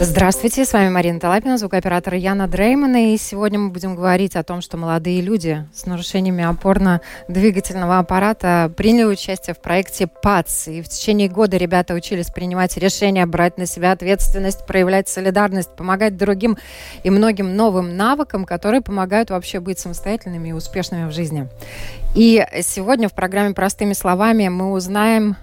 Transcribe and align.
Здравствуйте, 0.00 0.64
с 0.64 0.72
вами 0.72 0.88
Марина 0.88 1.20
Талапина, 1.20 1.56
звукооператор 1.56 2.14
Яна 2.14 2.48
Дреймана. 2.48 3.14
И 3.14 3.16
сегодня 3.16 3.60
мы 3.60 3.70
будем 3.70 3.94
говорить 3.94 4.34
о 4.34 4.42
том, 4.42 4.60
что 4.60 4.76
молодые 4.76 5.20
люди 5.20 5.68
с 5.72 5.86
нарушениями 5.86 6.42
опорно-двигательного 6.42 8.00
аппарата 8.00 8.72
приняли 8.76 9.04
участие 9.04 9.54
в 9.54 9.60
проекте 9.60 10.08
ПАЦ. 10.08 10.66
И 10.66 10.82
в 10.82 10.88
течение 10.88 11.28
года 11.28 11.56
ребята 11.58 11.94
учились 11.94 12.26
принимать 12.26 12.76
решения, 12.76 13.24
брать 13.24 13.56
на 13.56 13.66
себя 13.66 13.92
ответственность, 13.92 14.66
проявлять 14.66 15.08
солидарность, 15.08 15.70
помогать 15.76 16.16
другим 16.16 16.58
и 17.04 17.10
многим 17.10 17.54
новым 17.54 17.96
навыкам, 17.96 18.46
которые 18.46 18.80
помогают 18.80 19.30
вообще 19.30 19.60
быть 19.60 19.78
самостоятельными 19.78 20.48
и 20.48 20.52
успешными 20.52 21.08
в 21.08 21.12
жизни. 21.12 21.48
И 22.16 22.44
сегодня 22.62 23.08
в 23.08 23.12
программе 23.12 23.54
«Простыми 23.54 23.92
словами» 23.92 24.48
мы 24.48 24.72
узнаем 24.72 25.36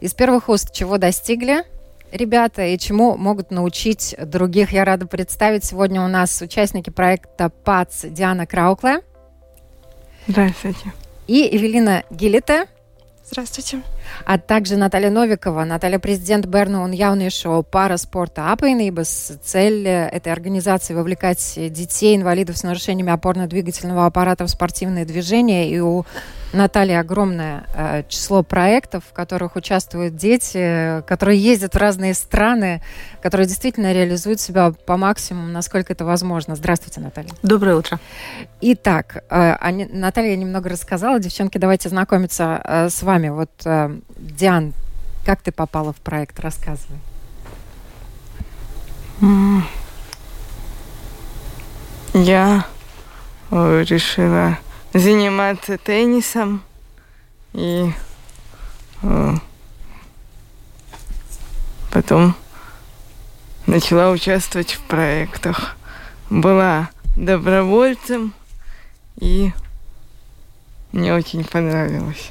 из 0.00 0.14
первых 0.14 0.48
уст, 0.48 0.72
чего 0.72 0.96
достигли– 0.96 1.64
ребята 2.14 2.64
и 2.64 2.78
чему 2.78 3.16
могут 3.16 3.50
научить 3.50 4.14
других. 4.18 4.72
Я 4.72 4.84
рада 4.84 5.06
представить 5.06 5.64
сегодня 5.64 6.02
у 6.02 6.08
нас 6.08 6.40
участники 6.40 6.90
проекта 6.90 7.50
ПАЦ 7.50 8.06
Диана 8.10 8.46
Краукле. 8.46 9.00
Здравствуйте. 10.26 10.92
И 11.26 11.56
Эвелина 11.56 12.04
Гилета. 12.10 12.66
Здравствуйте. 13.26 13.80
А 14.26 14.38
также 14.38 14.76
Наталья 14.76 15.10
Новикова. 15.10 15.64
Наталья 15.64 15.98
президент 15.98 16.46
Берна 16.46 16.82
он 16.82 17.30
шоу 17.30 17.62
пара 17.62 17.96
спорта 17.96 18.52
Апайнибас. 18.52 19.32
Цель 19.42 19.86
этой 19.88 20.32
организации 20.32 20.94
вовлекать 20.94 21.54
детей, 21.56 22.14
инвалидов 22.16 22.58
с 22.58 22.62
нарушениями 22.62 23.12
опорно-двигательного 23.12 24.06
аппарата 24.06 24.44
в 24.44 24.50
спортивные 24.50 25.04
движения. 25.04 25.70
И 25.70 25.80
у 25.80 26.04
Наталья, 26.54 27.00
огромное 27.00 27.64
э, 27.74 28.04
число 28.08 28.44
проектов, 28.44 29.04
в 29.10 29.12
которых 29.12 29.56
участвуют 29.56 30.16
дети, 30.16 31.02
которые 31.06 31.38
ездят 31.38 31.74
в 31.74 31.78
разные 31.78 32.14
страны, 32.14 32.80
которые 33.20 33.48
действительно 33.48 33.92
реализуют 33.92 34.40
себя 34.40 34.70
по 34.70 34.96
максимуму, 34.96 35.48
насколько 35.48 35.92
это 35.92 36.04
возможно. 36.04 36.54
Здравствуйте, 36.54 37.00
Наталья. 37.00 37.30
Доброе 37.42 37.74
утро. 37.74 37.98
Итак, 38.60 39.24
э, 39.28 39.86
Наталья 39.92 40.36
немного 40.36 40.68
рассказала. 40.70 41.18
Девчонки, 41.18 41.58
давайте 41.58 41.88
знакомиться 41.88 42.60
э, 42.64 42.88
с 42.88 43.02
вами. 43.02 43.30
Вот, 43.30 43.50
Диан, 44.16 44.72
как 45.26 45.40
ты 45.40 45.50
попала 45.50 45.92
в 45.92 45.96
проект? 45.96 46.38
Рассказывай. 46.38 46.98
Я 52.12 52.66
решила 53.50 54.58
заниматься 54.94 55.76
теннисом 55.76 56.62
и 57.52 57.92
э, 59.02 59.34
потом 61.92 62.34
начала 63.66 64.10
участвовать 64.10 64.72
в 64.72 64.80
проектах. 64.82 65.76
Была 66.30 66.88
добровольцем 67.16 68.32
и 69.20 69.52
мне 70.92 71.12
очень 71.12 71.44
понравилось. 71.44 72.30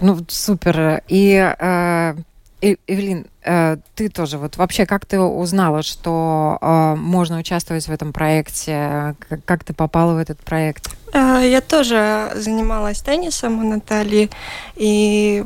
Ну, 0.00 0.18
супер. 0.28 1.02
И 1.08 1.34
э, 1.34 2.14
Эвелин, 2.62 3.26
э, 3.44 3.76
ты 3.94 4.08
тоже, 4.08 4.38
вот 4.38 4.56
вообще, 4.56 4.86
как 4.86 5.04
ты 5.04 5.20
узнала, 5.20 5.82
что 5.82 6.58
э, 6.60 6.94
можно 6.96 7.38
участвовать 7.38 7.86
в 7.86 7.92
этом 7.92 8.12
проекте? 8.12 9.14
Как, 9.44 9.62
ты 9.62 9.74
попала 9.74 10.14
в 10.14 10.18
этот 10.18 10.38
проект? 10.40 10.90
Э, 11.12 11.42
я 11.44 11.60
тоже 11.60 12.32
занималась 12.34 13.02
теннисом 13.02 13.58
у 13.62 13.68
Натальи 13.68 14.30
и 14.74 15.44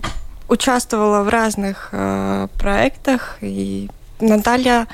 участвовала 0.48 1.22
в 1.22 1.28
разных 1.28 1.90
проектах. 2.58 3.38
И 3.40 3.88
Наталья 4.20 4.88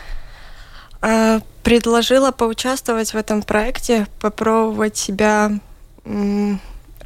предложила 1.62 2.30
поучаствовать 2.30 3.14
в 3.14 3.16
этом 3.16 3.42
проекте, 3.42 4.06
попробовать 4.20 4.98
себя 4.98 5.52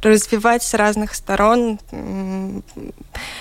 развивать 0.05 0.63
с 0.63 0.73
разных 0.73 1.15
сторон, 1.15 1.79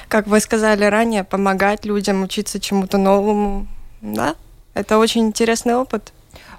как 0.09 0.27
вы 0.27 0.41
сказали 0.41 0.85
ранее, 0.85 1.25
помогать 1.25 1.85
людям, 1.85 2.23
учиться 2.23 2.61
чему-то 2.61 2.99
новому. 2.99 3.67
Да, 4.03 4.35
это 4.75 4.99
очень 4.99 5.27
интересный 5.27 5.75
опыт. 5.75 6.13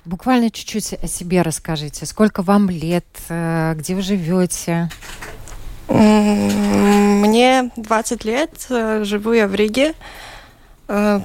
Буквально 0.04 0.50
чуть-чуть 0.50 0.94
о 0.94 1.08
себе 1.08 1.44
расскажите. 1.44 2.06
Сколько 2.06 2.42
вам 2.42 2.70
лет? 2.70 3.06
Э, 3.30 3.74
где 3.76 3.94
вы 3.94 4.02
живете? 4.02 4.90
Мне 5.88 7.70
20 7.76 8.26
лет. 8.26 8.66
Э, 8.70 9.04
живу 9.04 9.34
я 9.34 9.48
в 9.48 9.54
Риге. 9.54 9.94
Э, 10.88 11.22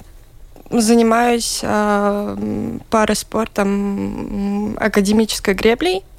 занимаюсь 0.70 1.60
пароспортом 2.90 4.76
академической 4.78 5.54
греблей– 5.54 6.04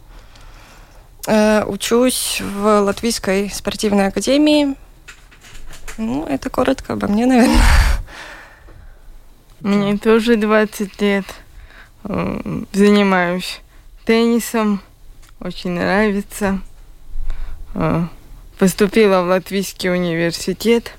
учусь 1.28 2.42
в 2.42 2.82
Латвийской 2.82 3.50
спортивной 3.50 4.08
академии. 4.08 4.76
Ну, 5.98 6.26
это 6.26 6.50
коротко 6.50 6.94
обо 6.94 7.08
мне, 7.08 7.26
наверное. 7.26 7.62
Мне 9.62 9.98
тоже 9.98 10.36
20 10.36 11.02
лет. 11.02 11.26
Э, 12.04 12.64
занимаюсь 12.72 13.62
теннисом. 14.06 14.82
Очень 15.40 15.72
нравится. 15.72 16.62
Э, 17.74 18.06
поступила 18.60 19.24
в 19.24 19.28
Латвийский 19.28 19.92
университет. 19.92 20.94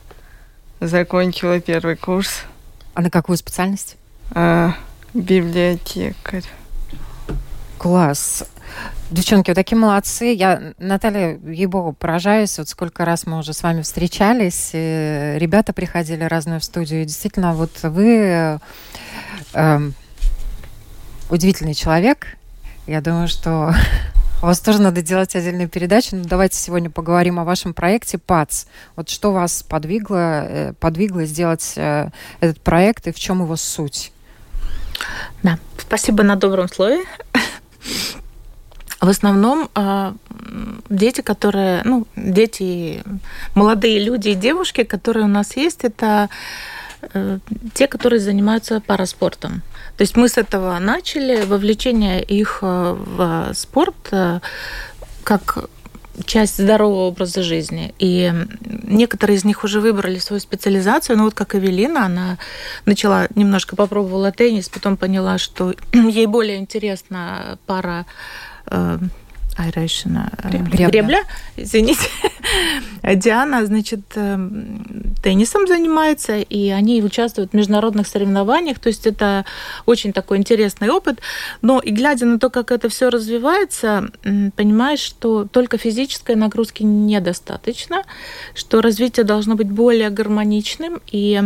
Закончила 0.80 1.60
первый 1.60 1.96
курс. 1.96 2.42
А 2.94 3.00
на 3.00 3.10
какую 3.10 3.36
специальность? 3.36 3.96
А, 4.32 4.74
библиотекарь. 5.14 6.44
Класс. 7.78 8.44
Девчонки, 9.10 9.50
вы 9.50 9.54
такие 9.54 9.78
молодцы. 9.78 10.34
Я, 10.34 10.74
Наталья, 10.78 11.38
ей-богу, 11.38 11.94
поражаюсь. 11.94 12.58
Вот 12.58 12.68
сколько 12.68 13.06
раз 13.06 13.26
мы 13.26 13.38
уже 13.38 13.54
с 13.54 13.62
вами 13.62 13.80
встречались. 13.80 14.70
Ребята 14.74 15.72
приходили 15.72 16.24
разные 16.24 16.58
в 16.58 16.64
студию. 16.64 17.02
И 17.02 17.04
действительно, 17.06 17.54
вот 17.54 17.70
вы 17.82 18.60
э, 19.54 19.80
удивительный 21.30 21.74
человек. 21.74 22.36
Я 22.86 23.00
думаю, 23.00 23.28
что 23.28 23.74
у 24.42 24.46
вас 24.46 24.60
тоже 24.60 24.82
надо 24.82 25.00
делать 25.00 25.34
отдельную 25.34 25.70
передачу. 25.70 26.16
Но 26.16 26.24
давайте 26.24 26.58
сегодня 26.58 26.90
поговорим 26.90 27.38
о 27.40 27.44
вашем 27.44 27.72
проекте 27.72 28.18
ПАЦ. 28.18 28.66
Вот 28.94 29.08
что 29.08 29.32
вас 29.32 29.62
подвигло, 29.62 30.44
э, 30.44 30.72
подвигло 30.74 31.24
сделать 31.24 31.72
э, 31.76 32.10
этот 32.40 32.60
проект 32.60 33.06
и 33.06 33.12
в 33.12 33.18
чем 33.18 33.40
его 33.42 33.56
суть? 33.56 34.12
Да, 35.42 35.58
спасибо 35.78 36.22
на 36.24 36.36
добром 36.36 36.68
слове. 36.68 37.04
В 39.00 39.08
основном 39.08 39.68
а, 39.74 40.14
дети, 40.88 41.20
которые, 41.20 41.82
ну, 41.84 42.06
дети, 42.16 43.02
молодые 43.54 44.00
люди 44.00 44.30
и 44.30 44.34
девушки, 44.34 44.82
которые 44.82 45.24
у 45.24 45.28
нас 45.28 45.56
есть, 45.56 45.84
это 45.84 46.28
э, 47.14 47.38
те, 47.74 47.86
которые 47.86 48.18
занимаются 48.18 48.80
параспортом. 48.80 49.62
То 49.96 50.02
есть 50.02 50.16
мы 50.16 50.28
с 50.28 50.36
этого 50.36 50.78
начали, 50.78 51.44
вовлечение 51.44 52.22
их 52.22 52.58
э, 52.62 52.96
в 52.98 53.52
спорт 53.54 54.08
э, 54.10 54.40
как 55.22 55.68
часть 56.24 56.58
здорового 56.58 57.08
образа 57.08 57.42
жизни. 57.42 57.94
И 57.98 58.32
некоторые 58.60 59.36
из 59.36 59.44
них 59.44 59.64
уже 59.64 59.80
выбрали 59.80 60.18
свою 60.18 60.40
специализацию. 60.40 61.16
Ну 61.16 61.24
вот 61.24 61.34
как 61.34 61.54
Эвелина, 61.54 62.06
она 62.06 62.38
начала, 62.86 63.28
немножко 63.34 63.76
попробовала 63.76 64.32
теннис, 64.32 64.68
потом 64.68 64.96
поняла, 64.96 65.38
что 65.38 65.74
ей 65.92 66.26
более 66.26 66.56
интересна 66.56 67.58
пара 67.66 68.06
Э, 68.70 68.98
Айрайшина 69.56 70.30
э, 70.44 70.50
гребля. 70.50 70.88
гребля, 70.88 71.22
извините. 71.56 72.08
Диана, 73.02 73.66
значит, 73.66 74.02
э, 74.14 74.38
теннисом 75.20 75.66
занимается, 75.66 76.38
и 76.38 76.68
они 76.68 77.02
участвуют 77.02 77.50
в 77.50 77.54
международных 77.56 78.06
соревнованиях, 78.06 78.78
то 78.78 78.88
есть 78.88 79.04
это 79.06 79.44
очень 79.84 80.12
такой 80.12 80.38
интересный 80.38 80.90
опыт. 80.90 81.18
Но 81.60 81.80
и 81.80 81.90
глядя 81.90 82.26
на 82.26 82.38
то, 82.38 82.50
как 82.50 82.70
это 82.70 82.88
все 82.88 83.10
развивается, 83.10 84.10
понимаешь, 84.22 85.00
что 85.00 85.44
только 85.44 85.76
физической 85.76 86.36
нагрузки 86.36 86.84
недостаточно, 86.84 88.04
что 88.54 88.80
развитие 88.80 89.24
должно 89.24 89.56
быть 89.56 89.70
более 89.70 90.10
гармоничным, 90.10 91.00
и 91.10 91.42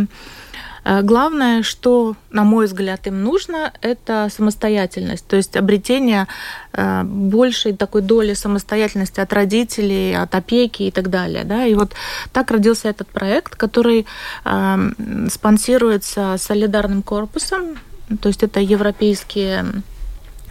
главное, 0.83 1.63
что, 1.63 2.15
на 2.31 2.43
мой 2.43 2.65
взгляд, 2.65 3.07
им 3.07 3.23
нужно, 3.23 3.71
это 3.81 4.29
самостоятельность, 4.35 5.25
то 5.27 5.35
есть 5.35 5.55
обретение 5.55 6.27
э, 6.73 7.03
большей 7.03 7.73
такой 7.73 8.01
доли 8.01 8.33
самостоятельности 8.33 9.19
от 9.19 9.33
родителей, 9.33 10.15
от 10.15 10.35
опеки 10.35 10.83
и 10.83 10.91
так 10.91 11.09
далее. 11.09 11.43
Да? 11.43 11.65
И 11.65 11.73
вот 11.75 11.93
так 12.31 12.51
родился 12.51 12.89
этот 12.89 13.07
проект, 13.07 13.55
который 13.55 14.05
э, 14.45 14.89
спонсируется 15.29 16.35
солидарным 16.37 17.01
корпусом, 17.01 17.77
то 18.21 18.27
есть 18.27 18.43
это 18.43 18.59
европейские 18.59 19.65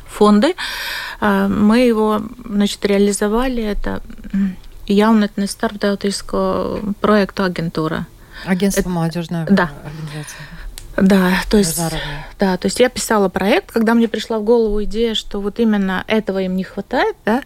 фонды. 0.06 0.54
Мы 1.20 1.78
его 1.80 2.22
значит, 2.44 2.84
реализовали. 2.84 3.62
Это 3.62 4.02
jaunatnes 4.88 5.50
starptautisko 5.50 6.80
projektu 7.00 7.44
агентура. 7.44 8.06
Агентство 8.44 8.88
молодежной 8.88 9.44
да. 9.46 9.70
организации. 9.84 10.36
Да, 10.96 11.40
то 11.48 11.56
есть, 11.56 11.80
да, 12.38 12.56
то 12.58 12.66
есть 12.66 12.78
я 12.78 12.90
писала 12.90 13.30
проект, 13.30 13.72
когда 13.72 13.94
мне 13.94 14.08
пришла 14.08 14.38
в 14.38 14.44
голову 14.44 14.84
идея, 14.84 15.14
что 15.14 15.40
вот 15.40 15.58
именно 15.58 16.04
этого 16.06 16.42
им 16.42 16.54
не 16.54 16.64
хватает, 16.64 17.16
да, 17.24 17.42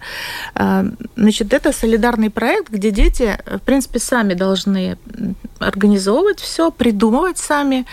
а, 0.54 0.84
значит, 1.14 1.54
это 1.54 1.72
солидарный 1.72 2.28
проект, 2.28 2.70
где 2.70 2.90
дети, 2.90 3.38
в 3.46 3.60
принципе, 3.60 4.00
сами 4.00 4.34
должны 4.34 4.98
организовывать 5.60 6.40
все, 6.40 6.72
придумывать 6.72 7.38
сами. 7.38 7.86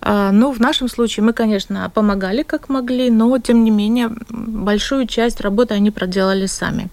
А, 0.00 0.32
ну, 0.32 0.50
в 0.50 0.58
нашем 0.58 0.88
случае 0.88 1.24
мы, 1.24 1.32
конечно, 1.32 1.88
помогали 1.94 2.42
как 2.42 2.68
могли, 2.68 3.08
но, 3.08 3.38
тем 3.38 3.62
не 3.62 3.70
менее, 3.70 4.10
большую 4.28 5.06
часть 5.06 5.40
работы 5.40 5.74
они 5.74 5.92
проделали 5.92 6.46
сами. 6.46 6.88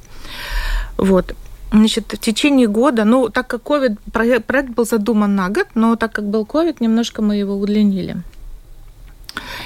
Вот. 0.97 1.35
Значит, 1.71 2.13
в 2.13 2.17
течение 2.17 2.67
года, 2.67 3.03
ну, 3.03 3.29
так 3.29 3.47
как 3.47 3.61
COVID, 3.63 3.97
проект 4.41 4.69
был 4.69 4.85
задуман 4.85 5.35
на 5.35 5.49
год, 5.49 5.67
но 5.75 5.95
так 5.95 6.13
как 6.13 6.25
был 6.25 6.43
COVID, 6.43 6.77
немножко 6.79 7.21
мы 7.21 7.35
его 7.35 7.55
удлинили. 7.55 8.17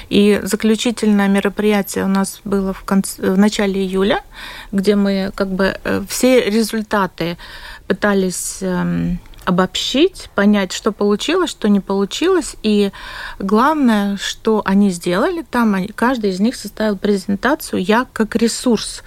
И 0.08 0.40
заключительное 0.42 1.28
мероприятие 1.28 2.04
у 2.04 2.08
нас 2.08 2.40
было 2.44 2.72
в, 2.72 2.82
конце, 2.82 3.30
в 3.32 3.38
начале 3.38 3.80
июля, 3.80 4.22
где 4.72 4.96
мы 4.96 5.30
как 5.34 5.48
бы 5.48 5.78
э, 5.84 6.02
все 6.08 6.50
результаты 6.50 7.38
пытались 7.86 8.58
эм, 8.60 9.20
обобщить, 9.50 10.30
понять, 10.34 10.72
что 10.72 10.92
получилось, 10.92 11.50
что 11.50 11.68
не 11.68 11.80
получилось. 11.80 12.56
И 12.62 12.90
главное, 13.38 14.16
что 14.16 14.62
они 14.64 14.90
сделали 14.90 15.44
там, 15.48 15.74
они, 15.74 15.88
каждый 15.88 16.30
из 16.30 16.40
них 16.40 16.56
составил 16.56 16.96
презентацию 16.96 17.82
«Я 17.82 18.06
как 18.12 18.34
ресурс». 18.36 19.02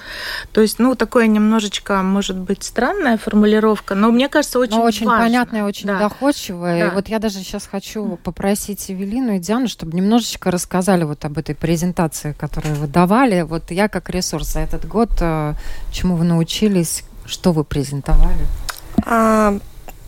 То 0.51 0.61
есть, 0.61 0.79
ну, 0.79 0.95
такое 0.95 1.27
немножечко, 1.27 2.01
может 2.03 2.37
быть, 2.37 2.63
странная 2.63 3.17
формулировка, 3.17 3.95
но 3.95 4.11
мне 4.11 4.29
кажется, 4.29 4.59
очень 4.59 4.77
но 4.77 4.83
очень 4.83 5.07
важно. 5.07 5.25
понятная, 5.25 5.65
очень 5.65 5.87
да. 5.87 5.97
доходчивая. 5.97 6.79
Да. 6.79 6.87
И 6.87 6.95
вот 6.95 7.07
я 7.07 7.19
даже 7.19 7.39
сейчас 7.39 7.65
хочу 7.65 8.19
попросить 8.23 8.91
Эвелину 8.91 9.35
и 9.35 9.39
Диану, 9.39 9.67
чтобы 9.67 9.95
немножечко 9.95 10.51
рассказали 10.51 11.03
вот 11.03 11.25
об 11.25 11.37
этой 11.37 11.55
презентации, 11.55 12.33
которую 12.37 12.75
вы 12.75 12.87
давали. 12.87 13.41
Вот 13.41 13.71
«Я 13.71 13.87
как 13.87 14.09
ресурс» 14.09 14.53
за 14.53 14.59
этот 14.59 14.87
год, 14.87 15.09
э, 15.21 15.53
чему 15.91 16.15
вы 16.15 16.25
научились, 16.25 17.03
что 17.25 17.51
вы 17.51 17.63
презентовали? 17.63 18.45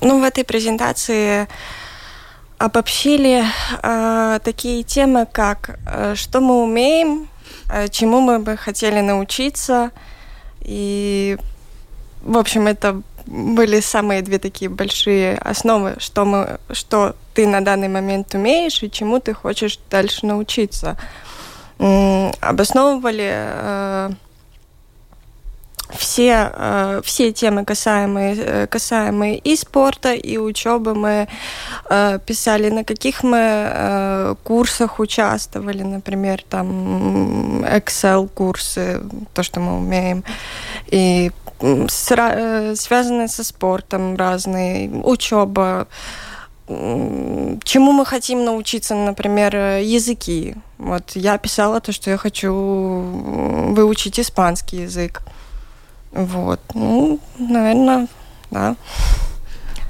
Ну, 0.01 0.19
в 0.19 0.23
этой 0.23 0.43
презентации 0.43 1.47
обобщили 2.57 3.43
э, 3.81 4.39
такие 4.43 4.83
темы, 4.83 5.27
как 5.31 5.79
э, 5.85 6.15
что 6.15 6.41
мы 6.41 6.63
умеем, 6.63 7.27
э, 7.71 7.87
чему 7.89 8.21
мы 8.21 8.39
бы 8.39 8.57
хотели 8.57 9.01
научиться. 9.01 9.91
И, 10.61 11.37
в 12.21 12.37
общем, 12.37 12.67
это 12.67 13.01
были 13.25 13.79
самые 13.79 14.21
две 14.21 14.39
такие 14.39 14.69
большие 14.69 15.37
основы, 15.37 15.95
что, 15.99 16.25
мы, 16.25 16.59
что 16.71 17.15
ты 17.33 17.47
на 17.47 17.61
данный 17.61 17.87
момент 17.87 18.33
умеешь 18.35 18.83
и 18.83 18.91
чему 18.91 19.19
ты 19.19 19.33
хочешь 19.33 19.79
дальше 19.89 20.25
научиться. 20.25 20.97
М- 21.79 22.31
обосновывали 22.41 23.31
э, 23.33 24.09
все, 25.93 26.51
э, 26.53 27.01
все 27.03 27.31
темы, 27.31 27.65
касаемые, 27.65 28.35
э, 28.37 28.67
касаемые 28.67 29.37
и 29.37 29.55
спорта, 29.55 30.13
и 30.13 30.37
учебы, 30.37 30.95
мы 30.95 31.27
э, 31.89 32.19
писали, 32.25 32.69
на 32.69 32.83
каких 32.83 33.23
мы 33.23 34.35
курсах 34.43 34.99
участвовали, 34.99 35.83
например, 35.83 36.43
там 36.49 37.63
Excel-курсы, 37.63 39.01
то, 39.33 39.43
что 39.43 39.59
мы 39.59 39.77
умеем, 39.77 40.23
и 40.87 41.31
связанные 41.87 43.27
со 43.27 43.43
спортом 43.43 44.17
разные, 44.17 44.89
учеба, 44.89 45.87
чему 46.67 47.91
мы 47.91 48.05
хотим 48.05 48.43
научиться, 48.43 48.95
например, 48.95 49.55
языки. 49.81 50.55
Вот 50.77 51.11
я 51.15 51.37
писала 51.37 51.79
то, 51.79 51.91
что 51.91 52.09
я 52.09 52.17
хочу 52.17 52.51
выучить 53.73 54.19
испанский 54.19 54.81
язык. 54.81 55.21
Вот. 56.15 56.61
Ну, 56.73 57.19
наверное, 57.37 58.07
да. 58.49 58.75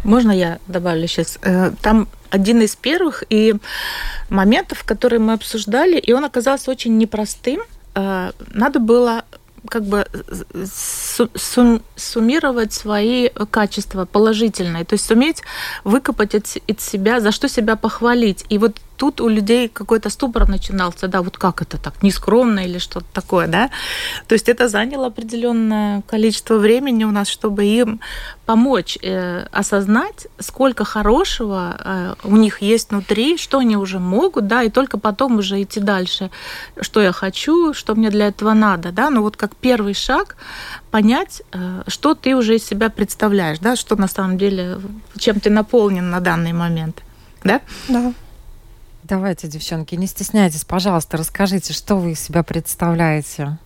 Можно 0.04 0.32
я 0.32 0.60
добавлю 0.68 1.08
сейчас? 1.08 1.38
Э, 1.44 1.72
там 1.82 2.08
один 2.32 2.62
из 2.62 2.76
первых 2.76 3.24
и 3.30 3.56
моментов, 4.30 4.84
которые 4.84 5.20
мы 5.20 5.34
обсуждали, 5.34 5.98
и 5.98 6.14
он 6.14 6.26
оказался 6.26 6.72
очень 6.72 6.98
непростым. 6.98 7.62
Э, 7.94 8.32
надо 8.54 8.80
было 8.80 9.24
как 9.70 9.84
бы 9.84 10.06
сум, 11.36 11.82
суммировать 11.96 12.74
свои 12.74 13.30
качества 13.30 14.06
положительные, 14.06 14.86
то 14.86 14.94
есть 14.94 15.06
суметь 15.06 15.42
выкопать 15.84 16.36
от 16.36 16.82
себя, 16.82 17.20
за 17.20 17.32
что 17.32 17.48
себя 17.50 17.76
похвалить. 17.76 18.46
И 18.50 18.58
вот 18.58 18.78
тут 18.98 19.22
у 19.22 19.28
людей 19.28 19.68
какой-то 19.68 20.10
ступор 20.10 20.48
начинался, 20.48 21.08
да, 21.08 21.22
вот 21.22 21.38
как 21.38 21.62
это 21.62 21.78
так, 21.78 22.04
нескромно 22.04 22.62
или 22.62 22.78
что-то 22.78 23.06
такое, 23.14 23.48
да. 23.48 23.70
То 24.28 24.34
есть 24.34 24.50
это 24.50 24.68
заняло 24.68 25.08
определенное 25.08 26.02
количество 26.02 26.56
времени 26.56 27.04
у 27.04 27.12
нас, 27.12 27.28
чтобы 27.28 27.66
им 27.66 28.00
помочь 28.46 28.98
э, 29.02 29.48
осознать, 29.52 30.28
сколько 30.40 30.86
хорошего 30.86 31.78
э, 31.80 32.16
у 32.24 32.36
них 32.38 32.62
есть 32.62 32.92
внутри, 32.92 33.38
что 33.38 33.60
они 33.60 33.78
уже 33.78 34.00
могут, 34.00 34.48
да, 34.48 34.64
и 34.64 34.70
только 34.70 34.98
потом 34.98 35.38
уже 35.38 35.62
идти 35.62 35.80
дальше, 35.80 36.30
что 36.82 37.02
я 37.02 37.12
хочу, 37.12 37.74
что 37.74 37.96
мне 37.96 38.10
для 38.10 38.28
этого 38.28 38.54
надо, 38.54 38.92
да. 38.92 39.10
Но 39.10 39.22
вот 39.22 39.38
как 39.38 39.56
первый 39.56 39.94
шаг 39.94 40.38
понять, 40.92 41.42
э, 41.52 41.84
что 41.88 42.14
ты 42.14 42.36
уже 42.36 42.56
из 42.56 42.66
себя 42.66 42.90
представляешь, 42.90 43.60
да, 43.60 43.76
что 43.76 43.96
на 43.96 44.08
самом 44.08 44.38
деле, 44.38 44.78
чем 45.18 45.40
ты 45.40 45.50
наполнен 45.50 46.10
на 46.10 46.20
данный 46.20 46.54
момент, 46.54 47.02
да? 47.44 47.62
Да. 47.88 48.14
Давайте, 49.08 49.48
девчонки, 49.48 49.94
не 49.94 50.08
стесняйтесь, 50.08 50.66
пожалуйста, 50.66 51.18
расскажите, 51.18 51.74
что 51.74 51.96
вы 51.96 52.14
из 52.14 52.20
себя 52.20 52.42
представляете. 52.42 53.60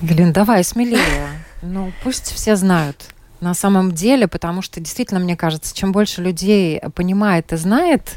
Глин, 0.00 0.32
давай 0.32 0.64
смелее. 0.64 1.28
Ну, 1.60 1.92
пусть 2.02 2.32
все 2.32 2.56
знают 2.56 3.10
на 3.40 3.52
самом 3.52 3.92
деле, 3.92 4.26
потому 4.26 4.62
что 4.62 4.80
действительно, 4.80 5.20
мне 5.20 5.36
кажется, 5.36 5.76
чем 5.76 5.92
больше 5.92 6.22
людей 6.22 6.80
понимает 6.94 7.52
и 7.52 7.56
знает, 7.56 8.14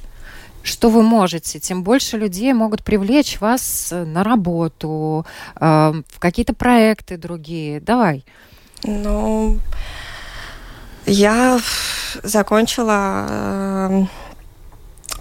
что 0.63 0.89
вы 0.89 1.03
можете, 1.03 1.59
тем 1.59 1.83
больше 1.83 2.15
людей 2.15 2.53
могут 2.53 2.85
привлечь 2.85 3.41
вас 3.41 3.89
на 3.91 4.23
работу, 4.23 5.25
э, 5.59 6.01
в 6.07 6.19
какие-то 6.19 6.53
проекты 6.53 7.17
другие. 7.17 7.81
Давай. 7.81 8.23
Ну, 8.83 9.59
я 11.05 11.59
закончила 12.23 13.27
э, 13.29 13.89
Э, 13.89 14.05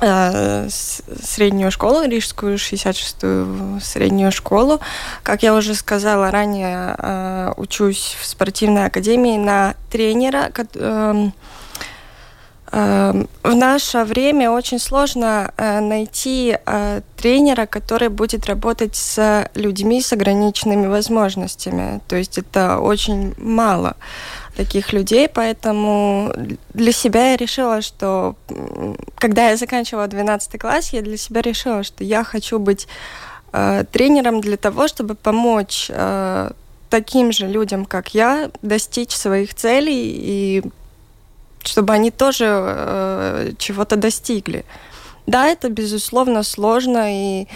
среднюю 0.00 1.70
школу, 1.70 2.04
Рижскую 2.04 2.56
66-ю 2.56 3.80
среднюю 3.80 4.32
школу. 4.32 4.80
Как 5.22 5.42
я 5.42 5.54
уже 5.54 5.74
сказала 5.74 6.30
ранее, 6.30 6.94
э, 6.96 7.52
учусь 7.56 8.16
в 8.20 8.26
спортивной 8.26 8.86
академии 8.86 9.36
на 9.36 9.74
тренера. 9.90 10.50
Эм, 12.70 13.28
в 13.42 13.54
наше 13.54 14.04
время 14.04 14.50
очень 14.50 14.78
сложно 14.78 15.52
э, 15.56 15.80
найти 15.80 16.56
тренера, 17.16 17.66
который 17.66 18.08
будет 18.08 18.46
работать 18.46 18.94
с 18.94 19.48
людьми 19.54 20.00
с 20.00 20.12
ограниченными 20.12 20.86
возможностями. 20.86 22.00
То 22.08 22.16
есть 22.16 22.38
это 22.38 22.78
очень 22.78 23.34
мало 23.38 23.96
таких 24.58 24.92
людей, 24.92 25.28
поэтому 25.28 26.32
для 26.74 26.92
себя 26.92 27.30
я 27.30 27.36
решила, 27.36 27.80
что 27.80 28.34
когда 29.16 29.50
я 29.50 29.56
заканчивала 29.56 30.08
12 30.08 30.60
класс, 30.60 30.92
я 30.92 31.00
для 31.00 31.16
себя 31.16 31.42
решила, 31.42 31.84
что 31.84 32.02
я 32.02 32.24
хочу 32.24 32.58
быть 32.58 32.88
э, 33.52 33.84
тренером 33.92 34.40
для 34.40 34.56
того, 34.56 34.88
чтобы 34.88 35.14
помочь 35.14 35.86
э, 35.90 36.50
таким 36.90 37.32
же 37.32 37.46
людям, 37.46 37.84
как 37.84 38.14
я, 38.14 38.50
достичь 38.62 39.12
своих 39.12 39.54
целей 39.54 40.12
и 40.12 40.62
чтобы 41.68 41.92
они 41.92 42.10
тоже 42.10 42.46
э, 42.48 43.52
чего-то 43.58 43.96
достигли. 43.96 44.64
Да, 45.26 45.46
это 45.46 45.68
безусловно 45.68 46.42
сложно, 46.42 47.04
и 47.10 47.48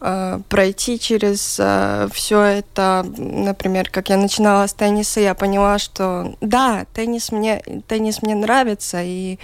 э, 0.00 0.40
пройти 0.48 0.98
через 0.98 1.58
э, 1.60 2.08
все 2.10 2.40
это, 2.40 3.04
например, 3.18 3.90
как 3.90 4.08
я 4.08 4.16
начинала 4.16 4.66
с 4.66 4.72
тенниса, 4.72 5.20
я 5.20 5.34
поняла, 5.34 5.78
что 5.78 6.34
да, 6.40 6.86
теннис 6.94 7.30
мне, 7.30 7.62
теннис 7.86 8.22
мне 8.22 8.34
нравится, 8.34 9.02
и 9.02 9.38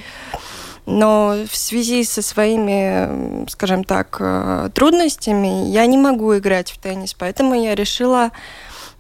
Но 0.87 1.37
в 1.51 1.57
связи 1.57 2.05
со 2.05 2.21
своими, 2.23 3.49
скажем 3.49 3.85
так, 3.85 4.17
э, 4.21 4.71
трудностями 4.75 5.69
я 5.71 5.87
не 5.87 5.97
могу 5.97 6.37
играть 6.37 6.71
в 6.71 6.79
теннис, 6.79 7.15
поэтому 7.15 7.55
я 7.55 7.75
решила 7.75 8.31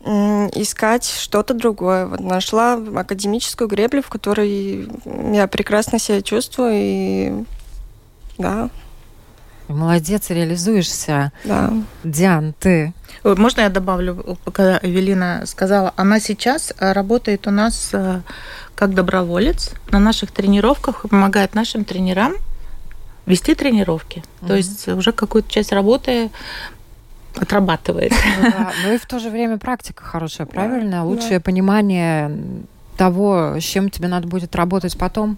искать 0.04 1.06
что-то 1.06 1.54
другое. 1.54 2.06
Вот 2.06 2.20
нашла 2.20 2.74
академическую 2.74 3.68
греблю, 3.68 4.02
в 4.02 4.08
которой 4.08 4.88
я 5.32 5.46
прекрасно 5.46 5.98
себя 5.98 6.22
чувствую, 6.22 6.72
и 6.74 7.44
да. 8.38 8.70
Молодец, 9.68 10.28
реализуешься. 10.28 11.32
Да. 11.44 11.72
Диан, 12.02 12.54
ты? 12.58 12.92
Можно 13.22 13.62
я 13.62 13.70
добавлю, 13.70 14.38
когда 14.52 14.78
Эвелина 14.82 15.44
сказала, 15.46 15.94
она 15.96 16.20
сейчас 16.20 16.74
работает 16.78 17.46
у 17.46 17.50
нас 17.50 17.90
э, 17.94 18.20
как 18.74 18.94
доброволец 18.94 19.72
на 19.90 20.00
наших 20.00 20.32
тренировках, 20.32 21.08
помогает 21.08 21.54
нашим 21.54 21.86
тренерам 21.86 22.34
вести 23.24 23.54
тренировки. 23.54 24.18
Mm-hmm. 24.18 24.46
То 24.48 24.54
есть 24.54 24.88
уже 24.88 25.12
какую-то 25.12 25.50
часть 25.50 25.72
работы 25.72 26.30
отрабатывает. 27.36 28.12
Ну, 28.38 28.50
да. 28.50 28.72
и 28.94 28.98
в 28.98 29.06
то 29.06 29.18
же 29.18 29.30
время 29.30 29.58
практика 29.58 30.04
хорошая, 30.04 30.46
правильно? 30.46 30.98
Да. 30.98 31.02
Лучшее 31.04 31.38
да. 31.38 31.40
понимание 31.40 32.30
того, 32.96 33.56
с 33.58 33.62
чем 33.62 33.90
тебе 33.90 34.08
надо 34.08 34.28
будет 34.28 34.54
работать 34.54 34.96
потом. 34.96 35.36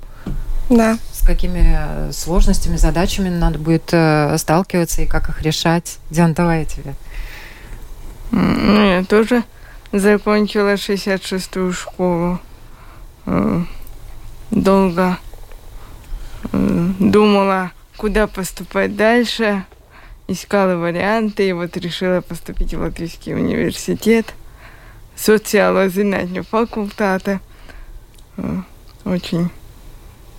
Да. 0.69 0.99
С 1.13 1.25
какими 1.25 2.11
сложностями, 2.13 2.77
задачами 2.77 3.29
надо 3.29 3.59
будет 3.59 3.89
э, 3.93 4.37
сталкиваться 4.39 5.03
и 5.03 5.07
как 5.07 5.29
их 5.29 5.43
решать. 5.43 5.99
Диан, 6.11 6.35
давай 6.35 6.61
я 6.61 6.65
тебе. 6.65 6.95
Ну, 8.33 8.85
я 8.85 9.05
тоже 9.05 9.45
закончила 9.93 10.75
66-ю 10.75 11.73
школу. 11.73 12.41
Э, 13.27 13.63
долго 14.51 15.19
э, 16.53 16.89
думала, 16.99 17.71
куда 17.97 18.27
поступать 18.27 18.97
дальше 18.97 19.65
искала 20.29 20.77
варианты, 20.77 21.49
и 21.49 21.53
вот 21.53 21.77
решила 21.77 22.21
поступить 22.21 22.75
в 22.75 22.81
Латвийский 22.81 23.35
университет 23.35 24.35
социалозинатню 25.15 26.45
факультата. 26.45 27.41
Э, 28.37 28.61
очень 29.05 29.51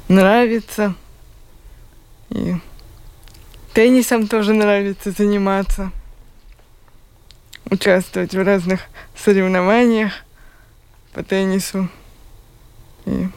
нравится. 0.07 0.95
И 2.29 2.55
теннисом 3.73 4.27
тоже 4.27 4.53
нравится 4.53 5.11
заниматься. 5.11 5.91
Участвовать 7.69 8.33
в 8.33 8.43
разных 8.43 8.81
соревнованиях 9.15 10.13
по 11.13 11.23
теннису. 11.23 11.89
И 13.05 13.27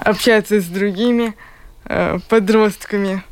общаться 0.00 0.60
с 0.60 0.66
другими 0.66 1.34
э, 1.84 2.18
подростками 2.28 3.22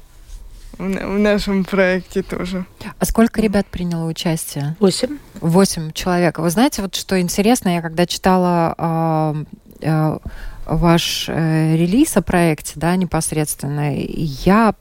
в 0.79 1.19
нашем 1.19 1.65
проекте 1.65 2.23
тоже. 2.23 2.65
А 2.99 3.05
сколько 3.05 3.41
ребят 3.41 3.67
приняло 3.67 4.07
участие? 4.07 4.77
Восемь. 4.81 5.19
Восемь 5.41 5.93
человек. 5.93 6.39
Вы 6.39 6.51
знаете, 6.51 6.83
вот 6.83 6.95
что 6.95 7.21
интересно, 7.21 7.69
я 7.71 7.83
когда 7.83 8.07
читала 8.07 8.75
э, 8.77 9.45
э, 9.83 10.19
ваш 10.67 11.27
э, 11.29 11.77
релиз 11.77 12.17
о 12.17 12.23
проекте, 12.23 12.73
да, 12.77 12.97
непосредственно, 12.97 13.95
я 13.97 14.75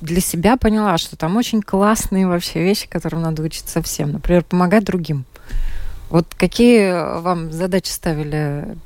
для 0.00 0.20
себя 0.20 0.56
поняла, 0.56 0.96
что 0.98 1.16
там 1.16 1.36
очень 1.36 1.62
классные 1.62 2.26
вообще 2.26 2.62
вещи, 2.62 2.88
которым 2.88 3.22
надо 3.22 3.42
учиться 3.42 3.82
всем. 3.82 4.12
Например, 4.12 4.42
помогать 4.42 4.84
другим. 4.84 5.24
Вот 6.08 6.26
какие 6.34 7.20
вам 7.20 7.52
задачи 7.52 7.90
ставили 7.90 8.76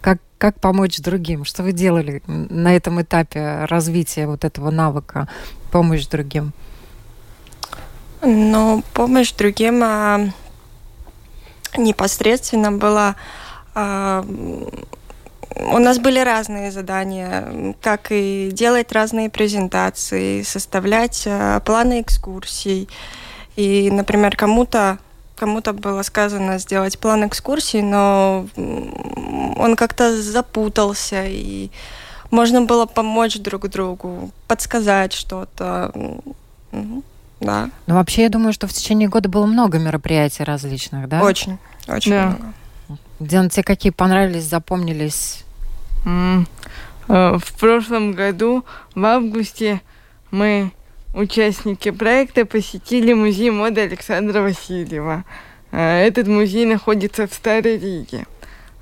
как, 0.00 0.18
как 0.38 0.60
помочь 0.60 0.98
другим? 0.98 1.44
Что 1.44 1.62
вы 1.62 1.72
делали 1.72 2.22
на 2.26 2.74
этом 2.74 3.00
этапе 3.02 3.64
развития 3.64 4.26
вот 4.26 4.44
этого 4.44 4.70
навыка 4.70 5.28
помощь 5.70 6.06
другим? 6.06 6.52
Ну, 8.22 8.82
помощь 8.92 9.32
другим 9.32 9.82
а, 9.82 10.20
непосредственно 11.76 12.72
была... 12.72 13.16
А, 13.74 14.24
у 15.58 15.78
нас 15.78 15.98
были 15.98 16.18
разные 16.18 16.70
задания, 16.70 17.74
как 17.80 18.08
и 18.10 18.50
делать 18.52 18.92
разные 18.92 19.30
презентации, 19.30 20.42
составлять 20.42 21.24
а, 21.26 21.60
планы 21.60 22.00
экскурсий. 22.00 22.88
И, 23.56 23.90
например, 23.90 24.36
кому-то 24.36 24.98
кому-то 25.36 25.72
было 25.72 26.02
сказано 26.02 26.58
сделать 26.58 26.98
план 26.98 27.26
экскурсии, 27.26 27.80
но 27.80 28.48
он 28.56 29.76
как-то 29.76 30.20
запутался, 30.20 31.24
и 31.26 31.70
можно 32.30 32.62
было 32.62 32.86
помочь 32.86 33.36
друг 33.38 33.68
другу, 33.68 34.30
подсказать 34.48 35.12
что-то. 35.12 35.92
Да. 37.40 37.70
Ну, 37.86 37.94
вообще, 37.94 38.22
я 38.22 38.28
думаю, 38.28 38.52
что 38.52 38.66
в 38.66 38.72
течение 38.72 39.08
года 39.08 39.28
было 39.28 39.46
много 39.46 39.78
мероприятий 39.78 40.42
различных, 40.42 41.08
да? 41.08 41.22
Очень, 41.22 41.58
очень 41.86 42.12
да. 42.12 42.26
много. 42.26 42.52
Диана, 43.20 43.50
тебе 43.50 43.62
какие 43.62 43.92
понравились, 43.92 44.44
запомнились? 44.44 45.44
Mm. 46.04 46.46
В 47.08 47.58
прошлом 47.60 48.12
году, 48.12 48.64
в 48.94 49.04
августе, 49.04 49.80
мы 50.30 50.72
участники 51.16 51.90
проекта 51.90 52.44
посетили 52.44 53.12
музей 53.14 53.50
моды 53.50 53.80
Александра 53.80 54.42
Васильева. 54.42 55.24
А, 55.72 55.98
этот 55.98 56.28
музей 56.28 56.66
находится 56.66 57.26
в 57.26 57.32
Старой 57.32 57.78
Риге. 57.78 58.26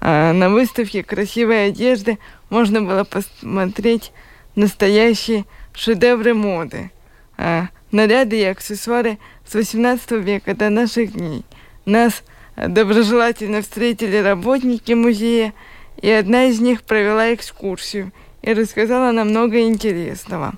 А, 0.01 0.33
на 0.33 0.51
выставке 0.51 1.05
красивой 1.05 1.69
одежды 1.69 2.19
можно 2.51 2.83
было 2.83 3.05
посмотреть 3.05 4.13
настоящие 4.57 5.45
шедевры 5.73 6.35
моды. 6.35 6.91
А, 7.39 7.69
наряды 7.93 8.41
и 8.41 8.45
аксессуары 8.45 9.19
с 9.47 9.55
18 9.55 10.11
века 10.13 10.55
до 10.55 10.71
наших 10.71 11.13
дней. 11.13 11.45
Нас 11.87 12.25
доброжелательно 12.57 13.63
встретили 13.63 14.17
работники 14.17 14.93
музея, 14.93 15.55
и 16.03 16.11
одна 16.11 16.47
из 16.47 16.61
них 16.61 16.83
провела 16.83 17.33
экскурсию 17.33 18.11
и 18.43 18.53
рассказала 18.53 19.13
нам 19.13 19.31
много 19.31 19.61
интересного. 19.61 20.55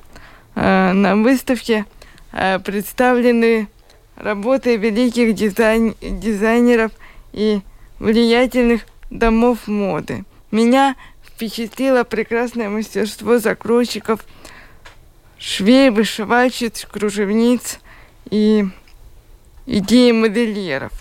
Э, 0.56 0.92
на 0.92 1.16
выставке 1.16 1.84
э, 2.32 2.58
представлены 2.60 3.68
работы 4.16 4.76
великих 4.76 5.34
дизайн, 5.34 5.94
дизайнеров 6.00 6.92
и 7.34 7.60
влиятельных 7.98 8.86
домов 9.10 9.68
моды. 9.68 10.24
Меня 10.50 10.96
впечатлило 11.22 12.04
прекрасное 12.04 12.70
мастерство 12.70 13.38
закройщиков, 13.38 14.24
швей, 15.38 15.90
вышивальщиц, 15.90 16.86
кружевниц 16.90 17.78
и 18.30 18.64
идеи 19.66 20.12
модельеров. 20.12 20.92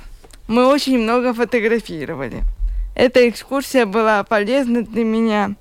Мы 0.49 0.67
очень 0.67 0.99
много 0.99 1.33
фотографировали. 1.33 2.43
Эта 2.93 3.29
экскурсия 3.29 3.85
была 3.85 4.21
полезна 4.25 4.81
для 4.83 5.05
меня 5.05 5.55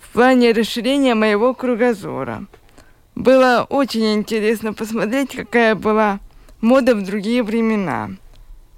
в 0.00 0.12
плане 0.12 0.52
расширения 0.52 1.16
моего 1.16 1.52
кругозора. 1.52 2.46
Было 3.22 3.64
очень 3.68 4.14
интересно 4.14 4.72
посмотреть, 4.72 5.30
какая 5.36 5.76
была 5.76 6.18
мода 6.60 6.96
в 6.96 7.04
другие 7.04 7.44
времена. 7.44 8.10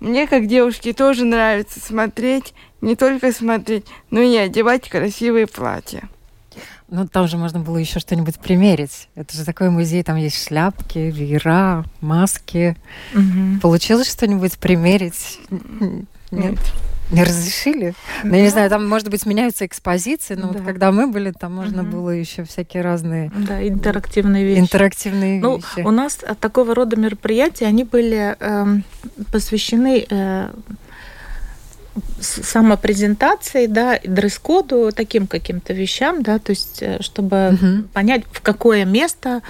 Мне, 0.01 0.27
как 0.27 0.49
девушке, 0.49 0.93
тоже 0.93 1.25
нравится 1.25 1.81
смотреть, 1.81 2.53
не 2.83 2.95
только 2.95 3.33
смотреть, 3.33 3.87
но 4.11 4.21
и 4.21 4.37
одевать 4.37 4.91
красивые 4.91 5.47
платья. 5.47 6.11
Ну, 6.91 7.09
там 7.09 7.27
же 7.27 7.39
можно 7.39 7.61
было 7.61 7.79
еще 7.79 8.01
что-нибудь 8.01 8.39
примерить. 8.39 9.09
Это 9.15 9.35
же 9.35 9.47
такой 9.47 9.71
музей, 9.71 10.03
там 10.03 10.17
есть 10.17 10.47
шляпки, 10.47 10.99
веера, 10.99 11.87
маски. 12.03 12.77
Угу. 13.15 13.61
Получилось 13.63 14.13
что-нибудь 14.13 14.59
примерить? 14.59 15.41
Нет. 15.49 16.05
Нет. 16.31 16.59
Не 17.11 17.23
разрешили? 17.23 17.95
Да. 18.23 18.29
Ну, 18.29 18.35
я 18.37 18.43
не 18.43 18.49
знаю, 18.49 18.71
там, 18.71 18.89
может 18.89 19.09
быть, 19.11 19.27
меняются 19.27 19.67
экспозиции, 19.67 20.35
но 20.35 20.49
да. 20.49 20.59
вот 20.59 20.63
когда 20.65 20.91
мы 20.91 21.07
были, 21.07 21.33
там 21.33 21.55
можно 21.55 21.83
угу. 21.83 21.91
было 21.91 22.11
еще 22.11 22.45
всякие 22.45 22.83
разные... 22.83 23.31
Да, 23.37 23.67
интерактивные 23.67 24.45
вещи. 24.45 24.61
Интерактивные 24.61 25.41
ну, 25.41 25.57
вещи. 25.57 25.87
У 25.87 25.91
нас 25.91 26.19
такого 26.41 26.75
рода 26.75 26.97
мероприятия, 26.97 27.67
они 27.67 27.85
были 27.85 28.37
э, 28.39 28.67
посвящены 29.31 30.07
э, 30.09 30.51
самопрезентации, 32.21 33.67
да, 33.67 33.99
дресс-коду, 34.03 34.91
таким 34.95 35.27
каким-то 35.27 35.73
вещам, 35.73 36.23
да, 36.23 36.39
то 36.39 36.51
есть, 36.51 36.83
э, 36.83 37.01
чтобы 37.01 37.59
угу. 37.61 37.89
понять, 37.93 38.25
в 38.33 38.41
какое 38.41 38.85
место 38.85 39.43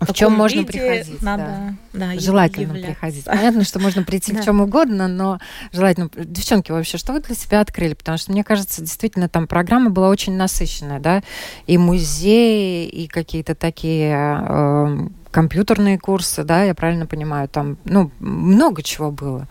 в 0.00 0.14
чем 0.14 0.32
можно 0.32 0.64
приходить? 0.64 1.20
Надо, 1.20 1.76
да. 1.92 2.12
Да, 2.14 2.20
желательно 2.20 2.74
являться. 2.74 2.92
приходить. 2.92 3.24
Понятно, 3.26 3.64
что 3.64 3.78
можно 3.78 4.02
прийти 4.02 4.34
в 4.34 4.42
чем 4.42 4.60
угодно, 4.60 5.08
но 5.08 5.38
желательно. 5.72 6.10
Девчонки, 6.14 6.72
вообще, 6.72 6.96
что 6.96 7.12
вы 7.12 7.20
для 7.20 7.34
себя 7.34 7.60
открыли? 7.60 7.94
Потому 7.94 8.16
что 8.16 8.32
мне 8.32 8.42
кажется, 8.42 8.80
действительно, 8.80 9.28
там 9.28 9.46
программа 9.46 9.90
была 9.90 10.08
очень 10.08 10.36
насыщенная, 10.36 11.00
да, 11.00 11.22
и 11.66 11.76
музеи, 11.76 12.88
и 12.88 13.06
какие-то 13.08 13.54
такие 13.54 14.14
э, 14.14 15.08
компьютерные 15.30 15.98
курсы, 15.98 16.44
да, 16.44 16.64
я 16.64 16.74
правильно 16.74 17.06
понимаю, 17.06 17.48
там, 17.48 17.76
ну, 17.84 18.10
много 18.20 18.82
чего 18.82 19.10
было. 19.10 19.46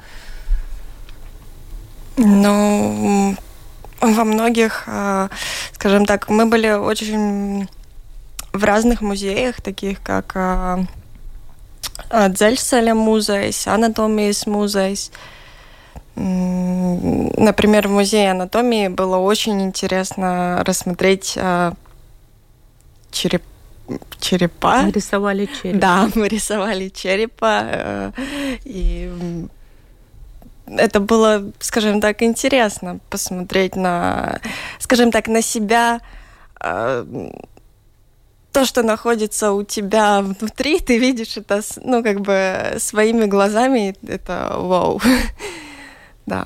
Ну, 2.18 3.36
во 4.02 4.24
многих, 4.24 4.84
э, 4.88 5.30
скажем 5.74 6.06
так, 6.06 6.30
мы 6.30 6.46
были 6.48 6.72
очень 6.72 7.68
в 8.54 8.64
разных 8.64 9.02
музеях, 9.02 9.62
таких 9.62 10.02
как 10.02 10.32
э, 10.36 10.78
Дзельцеля 12.30 12.96
музейс, 12.96 13.68
Анатомиис 13.68 14.48
музейс. 14.48 15.12
Например, 16.16 17.88
в 17.88 17.92
музее 17.92 18.32
анатомии 18.32 18.90
было 18.90 19.18
очень 19.18 19.62
интересно 19.62 20.62
рассмотреть 20.66 21.38
череп 23.12 23.44
черепа. 24.20 24.82
Мы 24.82 24.92
рисовали 24.92 25.46
череп. 25.46 25.80
Да, 25.80 26.10
мы 26.16 26.28
рисовали 26.28 26.90
черепа. 26.90 28.14
И 28.66 29.48
это 30.78 31.00
было, 31.00 31.52
скажем 31.60 32.02
так, 32.02 32.22
интересно 32.22 33.00
посмотреть 33.10 33.76
на, 33.76 34.40
скажем 34.80 35.12
так, 35.12 35.28
на 35.28 35.42
себя, 35.42 36.02
э, 36.62 37.32
то, 38.52 38.66
что 38.66 38.84
находится 38.84 39.52
у 39.52 39.64
тебя 39.64 40.22
внутри, 40.22 40.80
ты 40.80 40.98
видишь 40.98 41.38
это, 41.38 41.62
ну, 41.84 42.04
как 42.04 42.22
бы 42.22 42.76
своими 42.78 43.26
глазами, 43.26 43.96
это 44.08 44.56
вау. 44.58 45.02
Да. 46.26 46.46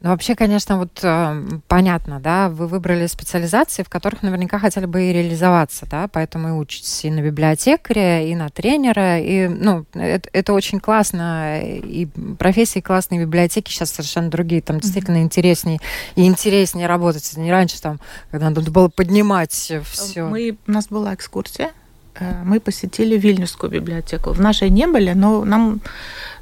Ну, 0.00 0.10
вообще, 0.10 0.34
конечно, 0.34 0.78
вот 0.78 1.00
э, 1.02 1.42
понятно, 1.68 2.20
да, 2.20 2.48
вы 2.48 2.66
выбрали 2.66 3.06
специализации, 3.06 3.82
в 3.82 3.88
которых 3.88 4.22
наверняка 4.22 4.58
хотели 4.58 4.86
бы 4.86 5.02
и 5.02 5.12
реализоваться, 5.12 5.86
да, 5.86 6.08
поэтому 6.08 6.48
и 6.48 6.52
учитесь 6.52 7.04
и 7.04 7.10
на 7.10 7.20
библиотекаря, 7.20 8.22
и 8.22 8.34
на 8.34 8.48
тренера, 8.48 9.18
и, 9.18 9.48
ну, 9.48 9.84
это, 9.94 10.28
это 10.32 10.52
очень 10.52 10.80
классно, 10.80 11.60
и 11.60 12.06
профессии 12.38 12.80
классные, 12.80 13.20
библиотеки 13.20 13.70
сейчас 13.70 13.90
совершенно 13.90 14.30
другие, 14.30 14.62
там 14.62 14.80
действительно 14.80 15.16
mm-hmm. 15.16 15.22
интереснее 15.22 15.78
и 16.14 16.26
интереснее 16.26 16.86
работать, 16.86 17.36
не 17.36 17.50
раньше 17.50 17.80
там, 17.80 18.00
когда 18.30 18.50
надо 18.50 18.70
было 18.70 18.88
поднимать 18.88 19.52
все. 19.84 20.24
Мы, 20.24 20.56
у 20.66 20.70
нас 20.70 20.88
была 20.88 21.14
экскурсия, 21.14 21.70
мы 22.44 22.60
посетили 22.60 23.16
Вильнюсскую 23.16 23.70
библиотеку. 23.70 24.32
В 24.32 24.40
нашей 24.40 24.70
не 24.70 24.86
были, 24.86 25.12
но 25.12 25.44
нам 25.44 25.80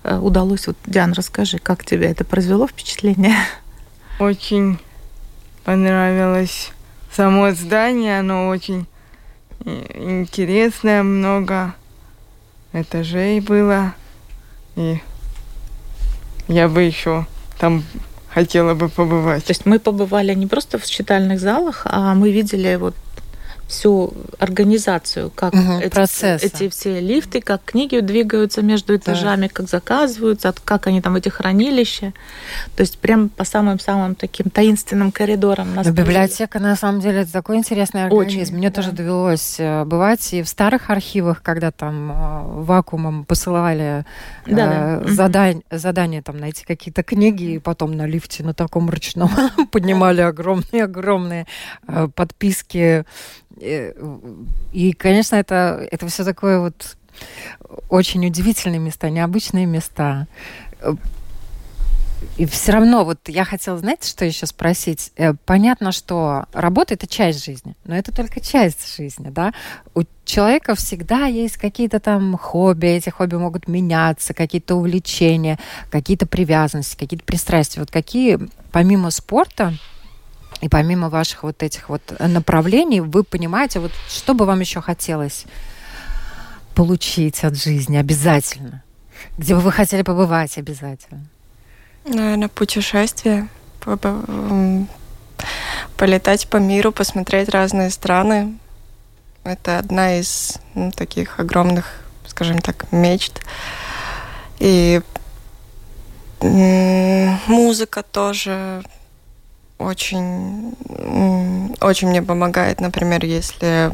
Э, 0.05 0.19
удалось. 0.19 0.67
Вот, 0.67 0.77
Диан, 0.87 1.13
расскажи, 1.13 1.59
как 1.59 1.85
тебе 1.85 2.07
это 2.07 2.25
произвело 2.25 2.67
впечатление? 2.67 3.35
Очень 4.19 4.79
понравилось 5.65 6.73
само 7.13 7.53
здание, 7.53 8.21
оно 8.21 8.49
очень 8.49 8.87
интересное, 9.65 11.03
много 11.03 11.75
этажей 12.73 13.41
было. 13.41 13.95
И 14.77 15.01
я 16.49 16.69
бы 16.69 16.83
еще 16.83 17.27
там 17.59 17.85
хотела 18.29 18.75
бы 18.75 18.89
побывать. 18.89 19.45
То 19.45 19.51
есть 19.51 19.67
мы 19.67 19.79
побывали 19.79 20.33
не 20.35 20.47
просто 20.47 20.79
в 20.79 20.87
читальных 20.87 21.41
залах, 21.41 21.83
а 21.85 22.15
мы 22.15 22.33
видели 22.33 22.77
вот 22.77 22.95
всю 23.69 24.15
организацию, 24.39 25.31
как 25.35 25.53
угу, 25.53 25.75
эти, 25.79 26.45
эти 26.45 26.69
все 26.71 27.01
лифты, 27.01 27.43
как 27.43 27.63
книги 27.65 28.01
двигаются 28.01 28.63
между 28.63 28.97
этажами, 28.97 29.47
да. 29.47 29.53
как 29.53 29.69
заказываются, 29.69 30.55
как 30.65 30.87
они 30.87 31.03
там 31.03 31.13
в 31.13 31.17
эти 31.17 31.29
хранилища. 31.29 32.15
То 32.77 32.81
есть 32.81 32.99
прям 32.99 33.29
по 33.29 33.45
самым-самым 33.45 34.15
таким 34.15 34.49
таинственным 34.49 35.13
коридорам. 35.13 35.75
Нас 35.75 35.87
библиотека, 35.89 36.59
на 36.59 36.77
самом 36.77 37.01
деле, 37.01 37.21
это 37.21 37.33
такой 37.33 37.59
интересный 37.59 38.05
организм. 38.05 38.41
Очень, 38.47 38.57
Мне 38.57 38.71
да. 38.71 38.77
тоже 38.77 38.93
довелось 38.93 39.57
э, 39.59 39.85
бывать 39.85 40.33
и 40.33 40.43
в 40.43 40.49
старых 40.49 40.89
архивах, 40.89 41.43
когда 41.43 41.71
там 41.71 42.11
э, 42.11 42.15
вакуумом 42.63 43.27
посылали 43.27 44.07
да, 44.47 45.01
э, 45.03 45.09
задань, 45.09 45.63
задание 45.71 46.23
там 46.23 46.39
найти 46.39 46.65
какие-то 46.65 47.03
книги, 47.03 47.55
и 47.55 47.59
потом 47.59 47.93
на 47.93 48.07
лифте 48.07 48.43
на 48.43 48.55
таком 48.55 48.89
ручном 48.89 49.31
поднимали 49.71 50.23
огромные-огромные 50.23 51.47
э, 51.87 52.09
подписки 52.15 53.05
и, 53.61 54.93
конечно, 54.93 55.37
это, 55.37 55.87
это 55.91 56.07
все 56.09 56.25
такое 56.25 56.61
вот 56.61 56.97
очень 57.89 58.27
удивительные 58.27 58.79
места, 58.79 59.11
необычные 59.11 59.67
места. 59.67 60.27
И 62.37 62.47
все 62.47 62.73
равно, 62.73 63.05
вот 63.05 63.19
я 63.29 63.45
хотела, 63.45 63.79
знаете, 63.79 64.09
что 64.09 64.25
еще 64.25 64.47
спросить? 64.47 65.13
Э, 65.17 65.35
понятно, 65.45 65.93
что 65.93 66.47
работа 66.53 66.95
это 66.95 67.07
часть 67.07 67.45
жизни, 67.45 67.77
но 67.85 67.97
это 67.97 68.13
только 68.13 68.41
часть 68.41 68.97
жизни, 68.97 69.31
да? 69.31 69.53
У 69.95 70.03
человека 70.25 70.75
всегда 70.75 71.27
есть 71.27 71.57
какие-то 71.57 72.01
там 72.01 72.37
хобби, 72.37 72.87
эти 72.87 73.11
хобби 73.11 73.37
могут 73.37 73.69
меняться, 73.69 74.35
какие-то 74.35 74.75
увлечения, 74.75 75.59
какие-то 75.91 76.27
привязанности, 76.27 76.97
какие-то 76.97 77.25
пристрастия. 77.25 77.81
Вот 77.81 77.91
какие, 77.91 78.39
помимо 78.73 79.11
спорта, 79.11 79.75
и 80.61 80.69
помимо 80.69 81.09
ваших 81.09 81.45
вот 81.45 81.63
этих 81.63 81.89
вот 81.89 82.03
направлений, 82.19 83.01
вы 83.01 83.23
понимаете, 83.23 83.79
вот 83.79 83.93
что 84.09 84.35
бы 84.35 84.45
вам 84.45 84.61
еще 84.61 84.81
хотелось 84.81 85.45
получить 86.75 87.45
от 87.45 87.57
жизни 87.57 87.97
обязательно? 87.97 88.83
Где 89.37 89.55
бы 89.55 89.61
вы 89.61 89.73
хотели 89.73 90.03
побывать 90.03 90.59
обязательно? 90.59 91.27
Наверное, 92.05 92.49
путешествие. 92.49 93.49
Полетать 95.97 96.49
по 96.49 96.57
миру, 96.57 96.93
посмотреть 96.93 97.49
разные 97.49 97.91
страны. 97.91 98.59
Это 99.45 99.79
одна 99.79 100.19
из 100.19 100.59
ну, 100.75 100.91
таких 100.91 101.39
огромных, 101.39 102.01
скажем 102.27 102.59
так, 102.59 102.91
мечт. 102.93 103.41
И 104.59 105.01
музыка 106.41 108.03
тоже 108.03 108.83
очень, 109.79 110.75
очень 111.81 112.09
мне 112.09 112.23
помогает, 112.23 112.81
например, 112.81 113.25
если 113.25 113.91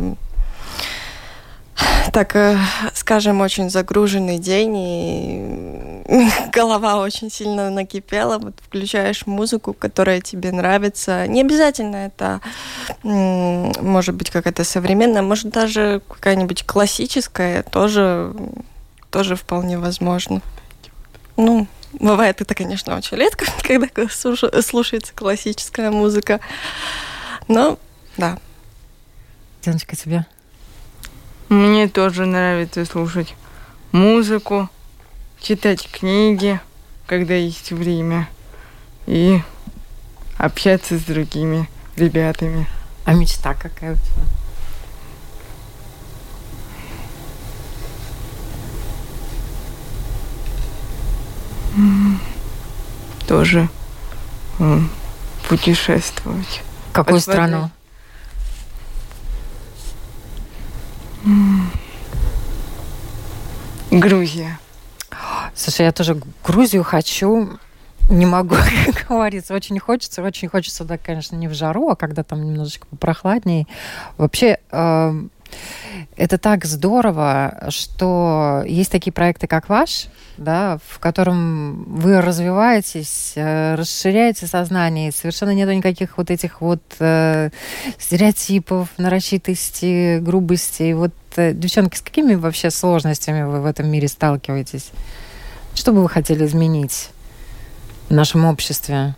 так, 2.13 2.37
э, 2.37 2.57
скажем, 2.95 3.41
очень 3.41 3.71
загруженный 3.71 4.39
день, 4.39 4.77
и 4.77 6.31
голова 6.53 7.01
очень 7.01 7.31
сильно 7.31 7.71
накипела, 7.71 8.39
вот 8.39 8.55
включаешь 8.65 9.27
музыку, 9.27 9.73
которая 9.73 10.21
тебе 10.21 10.53
нравится. 10.53 11.27
Не 11.27 11.41
обязательно 11.41 11.97
это 11.97 12.41
может 13.03 14.15
быть 14.15 14.31
какая-то 14.31 14.63
современная, 14.63 15.23
может 15.23 15.51
даже 15.51 16.03
какая-нибудь 16.09 16.65
классическая, 16.65 17.65
тоже, 17.65 18.33
тоже 19.11 19.35
вполне 19.35 19.79
возможно. 19.79 20.41
Ну, 21.37 21.67
Бывает 22.01 22.41
это, 22.41 22.55
конечно, 22.55 22.97
очень 22.97 23.17
редко, 23.19 23.47
когда 23.63 24.09
слушается 24.09 25.13
классическая 25.15 25.91
музыка. 25.91 26.41
Но, 27.49 27.79
да. 28.17 28.39
Диночка, 29.63 29.97
тебе? 29.97 30.27
Мне 31.49 31.89
тоже 31.89 32.27
нравится 32.27 32.85
слушать 32.85 33.35
музыку, 33.93 34.69
читать 35.41 35.89
книги, 35.91 36.61
когда 37.07 37.35
есть 37.35 37.71
время, 37.71 38.29
и 39.07 39.41
общаться 40.39 40.99
с 40.99 41.03
другими 41.03 41.69
ребятами. 41.97 42.67
А 43.05 43.15
мечта 43.15 43.55
какая 43.55 43.93
у 43.93 43.97
тебя? 43.97 44.44
Тоже 53.35 53.69
путешествовать. 55.49 56.63
Какую 56.93 57.19
страну? 57.19 57.69
Грузия. 63.91 64.61
Слушай, 65.57 65.87
я 65.87 65.93
тоже 65.93 66.21
Грузию 66.45 66.85
хочу. 66.85 67.59
Не 68.09 68.27
могу, 68.27 68.55
как 68.95 69.09
говорится, 69.09 69.55
очень 69.55 69.81
хочется, 69.81 70.23
очень 70.23 70.49
хочется, 70.49 70.85
да, 70.85 70.97
конечно, 70.97 71.35
не 71.35 71.49
в 71.49 71.55
жару, 71.55 71.89
а 71.89 71.97
когда 71.97 72.23
там 72.23 72.45
немножечко 72.45 72.87
попрохладнее. 72.87 73.67
Вообще, 74.17 74.59
э, 74.71 75.23
это 76.17 76.39
так 76.39 76.65
здорово, 76.65 77.67
что 77.71 78.63
есть 78.67 78.91
такие 78.91 79.13
проекты, 79.13 79.47
как 79.47 79.69
ваш, 79.69 80.07
да, 80.37 80.79
в 80.89 80.99
котором 80.99 81.85
вы 81.85 82.21
развиваетесь, 82.21 83.33
э, 83.37 83.75
расширяете 83.75 84.47
сознание, 84.47 85.13
совершенно 85.13 85.51
нет 85.51 85.69
никаких 85.69 86.17
вот 86.19 86.31
этих 86.31 86.61
вот 86.61 86.83
э, 86.99 87.51
стереотипов, 87.99 88.89
нарочитости, 88.97 90.19
грубости. 90.19 90.93
Вот, 90.93 91.13
э, 91.37 91.53
девчонки, 91.53 91.97
с 91.97 92.01
какими 92.01 92.35
вообще 92.35 92.71
сложностями 92.71 93.43
вы 93.43 93.61
в 93.61 93.67
этом 93.67 93.89
мире 93.89 94.09
сталкиваетесь? 94.09 94.91
Что 95.75 95.93
бы 95.93 96.03
вы 96.03 96.09
хотели 96.09 96.45
изменить 96.47 97.11
в 98.09 98.15
нашем 98.15 98.45
обществе? 98.45 99.15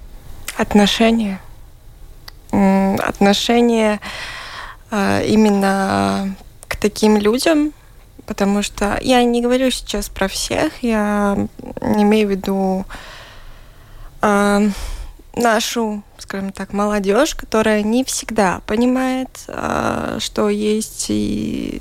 Отношения. 0.56 1.40
Отношения 2.50 4.00
именно 4.90 6.36
к 6.68 6.76
таким 6.76 7.16
людям, 7.16 7.72
потому 8.26 8.62
что 8.62 8.98
я 9.00 9.22
не 9.24 9.40
говорю 9.40 9.70
сейчас 9.70 10.08
про 10.08 10.28
всех, 10.28 10.82
я 10.82 11.48
имею 11.80 12.28
в 12.28 12.30
виду 12.30 12.84
э, 14.22 14.70
нашу, 15.34 16.02
скажем 16.18 16.52
так, 16.52 16.72
молодежь, 16.72 17.34
которая 17.34 17.82
не 17.82 18.04
всегда 18.04 18.60
понимает, 18.66 19.28
э, 19.48 20.18
что 20.20 20.48
есть 20.48 21.06
и 21.08 21.80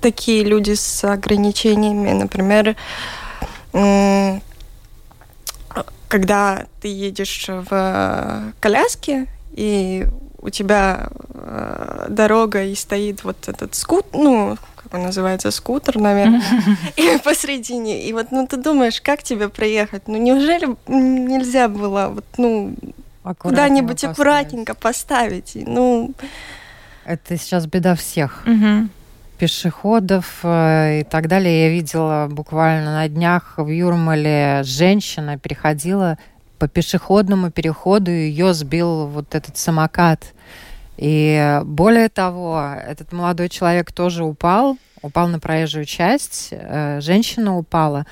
такие 0.00 0.44
люди 0.44 0.74
с 0.74 1.04
ограничениями, 1.04 2.10
например, 2.10 2.76
когда 6.08 6.66
ты 6.82 6.88
едешь 6.88 7.46
в 7.48 8.52
коляске 8.60 9.28
и 9.52 10.06
у 10.42 10.50
тебя 10.50 11.08
э, 11.32 12.06
дорога 12.08 12.64
и 12.64 12.74
стоит 12.74 13.24
вот 13.24 13.48
этот 13.48 13.74
скут, 13.76 14.06
ну, 14.12 14.58
как 14.76 14.92
он 14.94 15.02
называется, 15.02 15.52
скутер, 15.52 15.98
наверное, 15.98 16.42
и 16.96 17.18
посредине. 17.24 18.02
И 18.02 18.12
вот, 18.12 18.32
ну, 18.32 18.46
ты 18.46 18.56
думаешь, 18.56 19.00
как 19.00 19.22
тебе 19.22 19.48
проехать? 19.48 20.08
Ну, 20.08 20.18
неужели 20.18 20.76
нельзя 20.88 21.68
было 21.68 22.08
вот, 22.14 22.24
ну, 22.36 22.74
куда-нибудь 23.38 24.02
аккуратненько 24.04 24.74
поставить? 24.74 25.52
Ну... 25.54 26.12
Это 27.04 27.36
сейчас 27.38 27.66
беда 27.66 27.94
всех. 27.94 28.44
пешеходов 29.38 30.40
э, 30.44 31.00
и 31.00 31.04
так 31.04 31.26
далее. 31.26 31.64
Я 31.64 31.70
видела 31.70 32.28
буквально 32.30 32.92
на 32.92 33.08
днях 33.08 33.54
в 33.56 33.66
Юрмале 33.66 34.62
женщина 34.62 35.36
переходила 35.36 36.16
по 36.62 36.68
пешеходному 36.68 37.50
переходу 37.50 38.12
ее 38.12 38.54
сбил 38.54 39.08
вот 39.08 39.34
этот 39.34 39.58
самокат. 39.58 40.32
И 40.96 41.60
более 41.64 42.08
того, 42.08 42.76
этот 42.86 43.10
молодой 43.10 43.48
человек 43.48 43.90
тоже 43.90 44.22
упал, 44.22 44.78
упал 45.02 45.26
на 45.26 45.40
проезжую 45.40 45.86
часть, 45.86 46.50
э, 46.52 47.00
женщина 47.00 47.58
упала. 47.58 48.06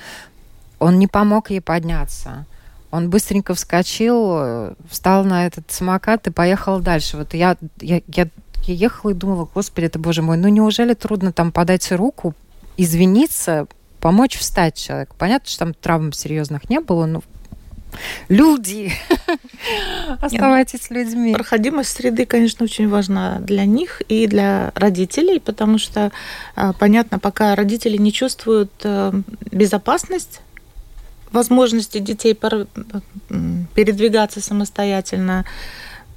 Он 0.80 0.98
не 0.98 1.06
помог 1.06 1.50
ей 1.50 1.60
подняться. 1.60 2.44
Он 2.90 3.08
быстренько 3.08 3.54
вскочил, 3.54 4.74
встал 4.90 5.22
на 5.22 5.46
этот 5.46 5.70
самокат 5.70 6.26
и 6.26 6.32
поехал 6.32 6.80
дальше. 6.80 7.18
Вот 7.18 7.34
я, 7.34 7.56
я, 7.80 8.02
я, 8.08 8.26
я 8.64 8.74
ехала 8.74 9.12
и 9.12 9.14
думала, 9.14 9.48
господи, 9.54 9.86
это 9.86 10.00
боже 10.00 10.22
мой, 10.22 10.36
ну 10.36 10.48
неужели 10.48 10.94
трудно 10.94 11.32
там 11.32 11.52
подать 11.52 11.92
руку, 11.92 12.34
извиниться, 12.76 13.68
помочь 14.00 14.36
встать 14.36 14.74
человеку? 14.74 15.14
Понятно, 15.16 15.48
что 15.48 15.66
там 15.66 15.72
травм 15.74 16.12
серьезных 16.12 16.68
не 16.68 16.80
было, 16.80 17.06
но 17.06 17.22
люди. 18.28 18.92
Оставайтесь 20.20 20.90
людьми. 20.90 21.34
Проходимость 21.34 21.96
среды, 21.96 22.26
конечно, 22.26 22.64
очень 22.64 22.88
важна 22.88 23.38
для 23.40 23.64
них 23.64 24.02
и 24.08 24.26
для 24.26 24.72
родителей, 24.74 25.40
потому 25.40 25.78
что, 25.78 26.12
а, 26.56 26.72
понятно, 26.72 27.18
пока 27.18 27.54
родители 27.54 27.96
не 27.96 28.12
чувствуют 28.12 28.72
э, 28.84 29.12
безопасность, 29.50 30.40
возможности 31.32 31.98
детей 31.98 32.34
передвигаться 33.74 34.40
самостоятельно, 34.40 35.44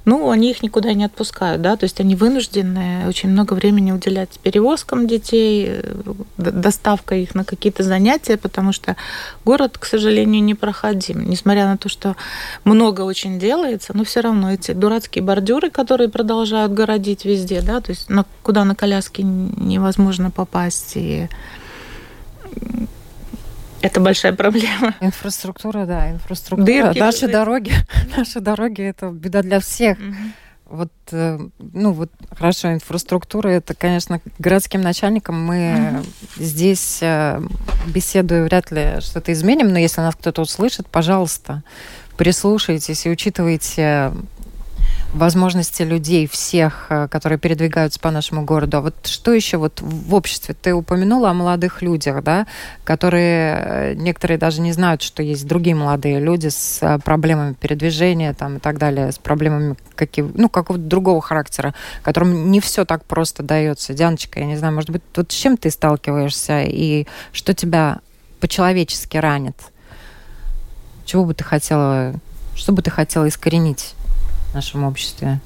ну, 0.04 0.30
они 0.30 0.50
их 0.50 0.62
никуда 0.62 0.92
не 0.92 1.04
отпускают, 1.04 1.62
да, 1.62 1.76
то 1.76 1.84
есть 1.84 2.00
они 2.00 2.14
вынуждены 2.14 3.06
очень 3.08 3.30
много 3.30 3.54
времени 3.54 3.90
уделять 3.92 4.38
перевозкам 4.42 5.06
детей, 5.06 5.66
э, 5.68 6.14
доставкой 6.36 7.22
их 7.22 7.34
на 7.34 7.44
какие-то 7.44 7.82
занятия, 7.82 8.36
потому 8.36 8.72
что 8.72 8.96
город, 9.44 9.78
к 9.78 9.86
сожалению, 9.86 10.42
непроходим. 10.42 11.24
Несмотря 11.28 11.66
на 11.66 11.78
то, 11.78 11.88
что 11.88 12.16
много 12.64 13.02
очень 13.02 13.38
делается, 13.38 13.96
но 13.96 14.04
все 14.04 14.20
равно 14.20 14.52
эти 14.52 14.72
дурацкие 14.72 15.24
бордюры, 15.24 15.70
которые 15.70 16.08
продолжают 16.08 16.72
городить 16.72 17.24
везде, 17.24 17.62
да, 17.62 17.80
то 17.80 17.90
есть 17.90 18.10
на, 18.10 18.26
куда 18.42 18.64
на 18.64 18.74
коляске 18.74 19.22
невозможно 19.22 20.30
попасть, 20.30 20.92
и 20.96 21.28
это 23.84 24.00
большая 24.00 24.32
проблема. 24.32 24.94
Инфраструктура, 25.00 25.84
да, 25.84 26.10
инфраструктура. 26.10 26.66
Дырки, 26.66 26.98
наши 26.98 27.28
дороги, 27.28 27.72
наши 28.16 28.40
дороги 28.40 28.82
это 28.82 29.10
беда 29.10 29.42
для 29.42 29.60
всех. 29.60 29.98
Угу. 29.98 30.14
Вот, 30.66 30.92
э, 31.12 31.38
ну 31.58 31.92
вот, 31.92 32.10
хорошо, 32.34 32.72
инфраструктура, 32.72 33.48
это, 33.50 33.74
конечно, 33.74 34.20
городским 34.38 34.80
начальникам 34.80 35.44
мы 35.44 36.00
угу. 36.00 36.06
здесь 36.36 37.00
э, 37.02 37.42
беседуя 37.86 38.44
вряд 38.44 38.70
ли 38.70 39.00
что-то 39.00 39.32
изменим, 39.32 39.68
но 39.68 39.78
если 39.78 40.00
нас 40.00 40.14
кто-то 40.16 40.40
услышит, 40.40 40.88
пожалуйста, 40.88 41.62
прислушайтесь 42.16 43.04
и 43.04 43.10
учитывайте 43.10 44.12
возможности 45.14 45.82
людей 45.82 46.26
всех, 46.26 46.86
э, 46.88 47.08
которые 47.08 47.38
передвигаются 47.38 48.00
по 48.00 48.10
нашему 48.10 48.44
городу. 48.44 48.78
А 48.78 48.80
вот 48.80 49.06
что 49.06 49.32
еще 49.32 49.58
вот 49.58 49.80
в 49.80 50.14
обществе? 50.14 50.54
Ты 50.60 50.74
упомянула 50.74 51.30
о 51.30 51.34
молодых 51.34 51.82
людях, 51.82 52.22
да, 52.24 52.46
которые 52.82 53.56
э, 53.56 53.94
некоторые 53.94 54.38
даже 54.38 54.60
не 54.60 54.72
знают, 54.72 55.02
что 55.02 55.22
есть 55.22 55.46
другие 55.46 55.76
молодые 55.76 56.18
люди 56.18 56.48
с 56.48 56.80
э, 56.82 56.98
проблемами 56.98 57.54
передвижения 57.54 58.34
там 58.34 58.56
и 58.56 58.58
так 58.58 58.78
далее, 58.78 59.12
с 59.12 59.18
проблемами 59.18 59.76
каких, 59.94 60.26
ну, 60.34 60.48
какого-то 60.48 60.84
другого 60.84 61.22
характера, 61.22 61.74
которым 62.02 62.50
не 62.50 62.60
все 62.60 62.84
так 62.84 63.04
просто 63.04 63.42
дается. 63.42 63.94
Дианочка, 63.94 64.40
я 64.40 64.46
не 64.46 64.56
знаю, 64.56 64.74
может 64.74 64.90
быть, 64.90 65.02
вот 65.14 65.30
с 65.30 65.34
чем 65.34 65.56
ты 65.56 65.70
сталкиваешься 65.70 66.62
и 66.62 67.06
что 67.32 67.54
тебя 67.54 68.00
по-человечески 68.40 69.16
ранит? 69.16 69.56
Чего 71.04 71.24
бы 71.24 71.34
ты 71.34 71.44
хотела, 71.44 72.14
что 72.56 72.72
бы 72.72 72.82
ты 72.82 72.90
хотела 72.90 73.28
искоренить? 73.28 73.94
Нашем 74.54 74.84
обществе? 74.84 75.40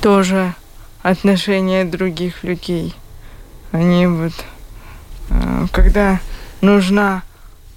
Тоже 0.00 0.54
отношения 1.02 1.84
других 1.84 2.42
людей. 2.42 2.94
Они 3.72 4.06
вот, 4.06 4.32
э, 5.30 5.66
когда 5.72 6.20
нужна 6.60 7.22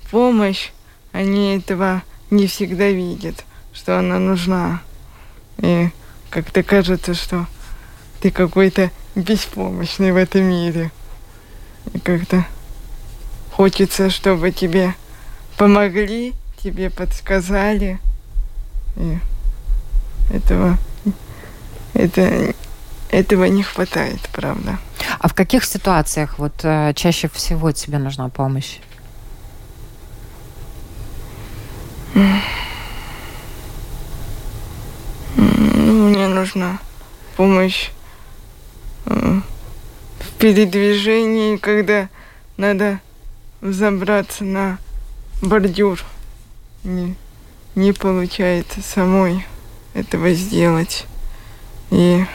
помощь, 0.10 0.72
они 1.12 1.58
этого 1.58 2.02
не 2.30 2.48
всегда 2.48 2.90
видят, 2.90 3.44
что 3.74 4.00
она 4.00 4.20
нужна. 4.20 4.82
И 5.58 5.90
как-то 6.30 6.64
кажется, 6.64 7.14
что 7.14 7.46
ты 8.22 8.32
какой-то 8.32 8.92
беспомощный 9.16 10.12
в 10.12 10.16
этом 10.16 10.44
мире. 10.44 10.92
И 11.94 12.00
как-то 12.00 12.46
хочется, 13.52 14.10
чтобы 14.10 14.52
тебе 14.52 14.96
помогли, 15.60 16.34
тебе 16.64 16.90
подсказали. 16.90 18.00
И 18.96 19.20
этого, 20.34 20.78
это, 21.94 22.54
этого 23.12 23.44
не 23.44 23.62
хватает, 23.62 24.22
правда. 24.32 24.80
А 25.20 25.28
в 25.28 25.34
каких 25.34 25.66
ситуациях 25.66 26.40
вот 26.40 26.54
э, 26.64 26.94
чаще 26.96 27.28
всего 27.28 27.74
тебе 27.74 27.98
нужна 27.98 28.30
помощь? 28.30 28.78
Ну, 35.36 36.10
мне 36.10 36.28
нужна 36.28 36.80
помощь 37.36 37.90
э, 39.08 39.42
в 40.20 40.30
передвижении, 40.38 41.58
когда 41.58 42.08
надо 42.56 43.02
забраться 43.62 44.46
на 44.46 44.78
бордюр. 45.42 46.04
Не, 46.84 47.16
не 47.76 47.94
получается 47.94 48.82
самой 48.82 49.46
этого 49.94 50.34
сделать. 50.34 51.06
И 51.92 52.26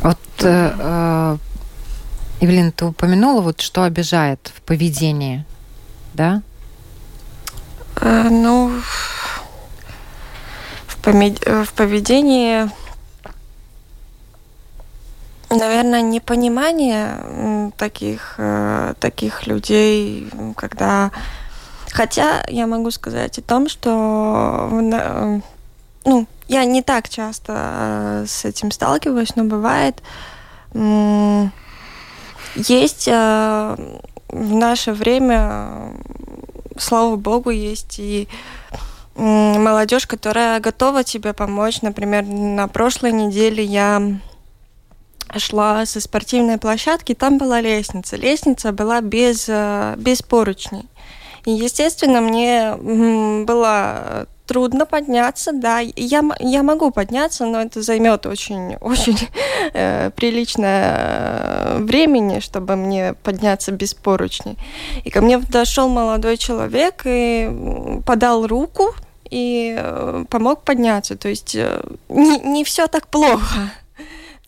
Вот, 0.00 0.18
э, 0.46 0.74
э, 0.78 1.36
Евелина, 2.40 2.70
ты 2.70 2.84
упомянула, 2.84 3.40
вот 3.40 3.60
что 3.60 3.82
обижает 3.82 4.52
в 4.54 4.62
поведении, 4.62 5.44
да? 6.14 6.42
Э, 8.00 8.28
ну, 8.30 8.80
в, 10.86 10.96
помед... 11.02 11.40
в 11.44 11.72
поведении 11.74 12.70
наверное, 15.50 16.02
непонимание 16.02 17.72
таких, 17.76 18.34
э, 18.38 18.94
таких 19.00 19.46
людей, 19.46 20.28
когда... 20.56 21.10
Хотя 21.90 22.44
я 22.48 22.66
могу 22.66 22.90
сказать 22.90 23.38
о 23.38 23.42
том, 23.42 23.68
что 23.68 24.68
ну, 26.04 26.26
я 26.48 26.64
не 26.64 26.82
так 26.82 27.08
часто 27.08 27.54
э, 27.56 28.24
с 28.28 28.44
этим 28.44 28.70
сталкиваюсь, 28.70 29.36
но 29.36 29.44
бывает 29.44 30.02
есть 32.54 33.08
э, 33.08 33.76
в 34.28 34.54
наше 34.54 34.92
время, 34.92 35.94
слава 36.78 37.16
богу, 37.16 37.50
есть 37.50 37.98
и 37.98 38.28
молодежь, 39.14 40.06
которая 40.06 40.60
готова 40.60 41.02
тебе 41.02 41.32
помочь. 41.32 41.82
Например, 41.82 42.24
на 42.24 42.68
прошлой 42.68 43.12
неделе 43.12 43.64
я 43.64 44.00
шла 45.36 45.86
со 45.86 46.00
спортивной 46.00 46.58
площадки, 46.58 47.14
там 47.14 47.38
была 47.38 47.60
лестница. 47.60 48.16
Лестница 48.16 48.72
была 48.72 49.00
без, 49.00 49.46
э, 49.48 49.94
без 49.96 50.22
поручней. 50.22 50.86
И, 51.44 51.52
естественно, 51.52 52.20
мне 52.20 52.74
было 53.44 54.26
трудно 54.48 54.86
подняться, 54.86 55.52
да. 55.52 55.78
Я, 55.78 56.22
я 56.40 56.62
могу 56.62 56.90
подняться, 56.90 57.44
но 57.44 57.60
это 57.60 57.82
займет 57.82 58.26
очень, 58.26 58.76
очень 58.80 59.18
э, 59.74 60.10
приличное 60.10 60.96
э, 60.96 61.78
времени, 61.80 62.40
чтобы 62.40 62.74
мне 62.76 63.14
подняться 63.22 63.70
без 63.72 63.94
поручней. 63.94 64.56
И 65.04 65.10
ко 65.10 65.20
мне 65.20 65.38
подошел 65.38 65.88
молодой 65.88 66.38
человек 66.38 67.02
и 67.04 68.00
подал 68.04 68.46
руку 68.46 68.94
и 69.30 69.76
э, 69.78 70.24
помог 70.30 70.62
подняться. 70.62 71.16
То 71.16 71.28
есть 71.28 71.54
не, 71.54 72.38
не 72.40 72.64
все 72.64 72.88
так 72.88 73.06
плохо. 73.06 73.70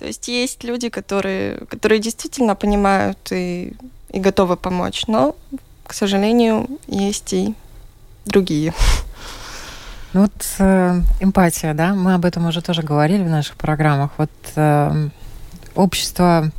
То 0.01 0.07
есть 0.07 0.29
есть 0.29 0.65
люди, 0.65 0.89
которые, 0.89 1.59
которые 1.69 2.01
действительно 2.01 2.55
понимают 2.55 3.19
и, 3.31 3.75
и 4.11 4.19
готовы 4.19 4.57
помочь, 4.57 5.05
но, 5.09 5.37
к 5.87 5.93
сожалению, 5.93 6.67
есть 6.87 7.35
и 7.35 7.55
другие. 8.25 8.73
Ну 10.15 10.23
вот 10.23 10.33
э, 10.59 11.03
эмпатия, 11.21 11.75
да, 11.75 11.95
мы 11.95 12.15
об 12.15 12.25
этом 12.25 12.47
уже 12.47 12.63
тоже 12.63 12.83
говорили 12.83 13.23
в 13.23 13.29
наших 13.29 13.57
программах. 13.57 14.11
Вот 14.17 14.31
э, 14.57 15.09
общество 15.75 16.51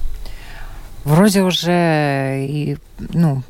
вроде 1.04 1.42
уже 1.42 2.46
и, 2.48 2.78
ну, 3.00 3.42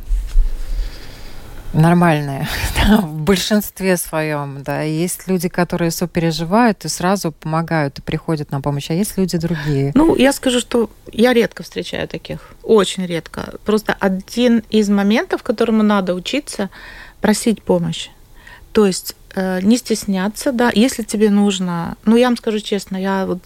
нормальное 1.73 2.47
да, 2.75 2.97
в 2.97 3.13
большинстве 3.13 3.97
своем, 3.97 4.63
да. 4.63 4.81
Есть 4.81 5.27
люди, 5.27 5.49
которые 5.49 5.91
сопереживают 5.91 6.85
и 6.85 6.87
сразу 6.87 7.31
помогают 7.31 7.99
и 7.99 8.01
приходят 8.01 8.51
на 8.51 8.61
помощь, 8.61 8.89
а 8.89 8.93
есть 8.93 9.17
люди 9.17 9.37
другие. 9.37 9.91
Ну, 9.95 10.15
я 10.15 10.33
скажу, 10.33 10.59
что 10.59 10.89
я 11.11 11.33
редко 11.33 11.63
встречаю 11.63 12.07
таких, 12.07 12.53
очень 12.63 13.05
редко. 13.05 13.55
Просто 13.65 13.95
один 13.99 14.63
из 14.69 14.89
моментов, 14.89 15.43
которому 15.43 15.83
надо 15.83 16.13
учиться, 16.13 16.69
просить 17.21 17.63
помощь. 17.63 18.09
То 18.73 18.85
есть 18.85 19.15
э, 19.35 19.61
не 19.61 19.77
стесняться, 19.77 20.51
да, 20.51 20.71
если 20.73 21.03
тебе 21.03 21.29
нужно. 21.29 21.97
Ну, 22.05 22.15
я 22.15 22.27
вам 22.27 22.37
скажу 22.37 22.59
честно, 22.59 22.97
я 22.97 23.25
вот 23.25 23.39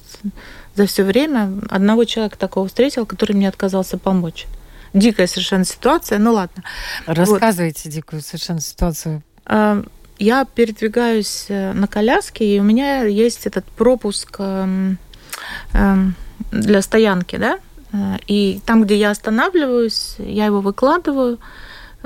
за 0.76 0.86
все 0.86 1.04
время 1.04 1.52
одного 1.70 2.04
человека 2.06 2.38
такого 2.38 2.68
встретила, 2.68 3.06
который 3.06 3.34
мне 3.34 3.50
отказался 3.50 3.98
помочь. 3.98 4.46
Дикая 4.96 5.28
совершенно 5.28 5.66
ситуация, 5.66 6.20
ну 6.20 6.32
ладно. 6.32 6.64
Рассказывайте 7.06 7.82
вот. 7.86 7.94
дикую 7.94 8.22
совершенно 8.22 8.62
ситуацию. 8.62 9.22
Э, 9.46 9.84
я 10.20 10.46
передвигаюсь 10.46 11.48
э, 11.50 11.74
на 11.74 11.88
коляске, 11.88 12.56
и 12.56 12.60
у 12.62 12.64
меня 12.64 13.04
есть 13.04 13.46
этот 13.46 13.66
пропуск 13.66 14.38
эм, 14.40 14.98
эм, 15.74 16.16
для 16.52 16.82
стоянки, 16.82 17.36
да, 17.36 17.60
э, 17.92 18.18
и 18.28 18.62
там, 18.66 18.86
где 18.86 18.96
я 18.96 19.12
останавливаюсь, 19.12 20.16
я 20.20 20.46
его 20.46 20.62
выкладываю 20.62 21.40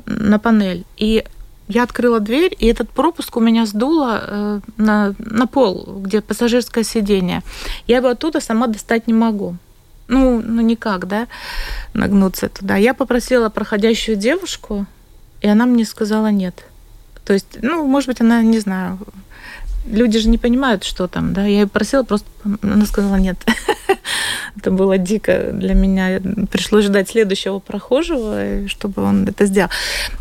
на 0.07 0.39
панель. 0.39 0.83
И 0.97 1.23
я 1.67 1.83
открыла 1.83 2.19
дверь, 2.19 2.55
и 2.57 2.65
этот 2.65 2.89
пропуск 2.89 3.37
у 3.37 3.39
меня 3.39 3.67
сдуло 3.67 4.19
э, 4.19 4.59
на, 4.77 5.13
на 5.19 5.45
пол, 5.45 6.01
где 6.01 6.21
пассажирское 6.21 6.83
сиденье. 6.83 7.43
Я 7.85 7.97
его 7.97 8.07
оттуда 8.07 8.39
сама 8.39 8.65
достать 8.65 9.05
не 9.05 9.13
могу. 9.13 9.57
Ну, 10.09 10.41
ну 10.41 10.61
никак, 10.61 11.07
да, 11.07 11.27
нагнуться 11.93 12.49
туда. 12.49 12.75
Я 12.75 12.93
попросила 12.93 13.49
проходящую 13.49 14.17
девушку, 14.17 14.85
и 15.41 15.47
она 15.47 15.65
мне 15.65 15.85
сказала 15.85 16.31
нет. 16.31 16.65
То 17.25 17.33
есть, 17.33 17.59
ну, 17.61 17.85
может 17.85 18.07
быть, 18.07 18.19
она, 18.19 18.41
не 18.41 18.57
знаю, 18.57 18.97
люди 19.85 20.17
же 20.17 20.27
не 20.29 20.39
понимают, 20.39 20.83
что 20.83 21.07
там, 21.07 21.33
да. 21.33 21.43
Я 21.43 21.61
ее 21.61 21.67
просила, 21.67 22.03
просто 22.03 22.27
она 22.63 22.87
сказала 22.87 23.17
нет. 23.17 23.37
Это 24.57 24.71
было 24.71 24.97
дико 24.97 25.51
для 25.53 25.75
меня. 25.75 26.19
Пришлось 26.51 26.85
ждать 26.85 27.09
следующего 27.09 27.59
прохожего, 27.59 28.67
чтобы 28.67 29.03
он 29.03 29.27
это 29.27 29.45
сделал. 29.45 29.69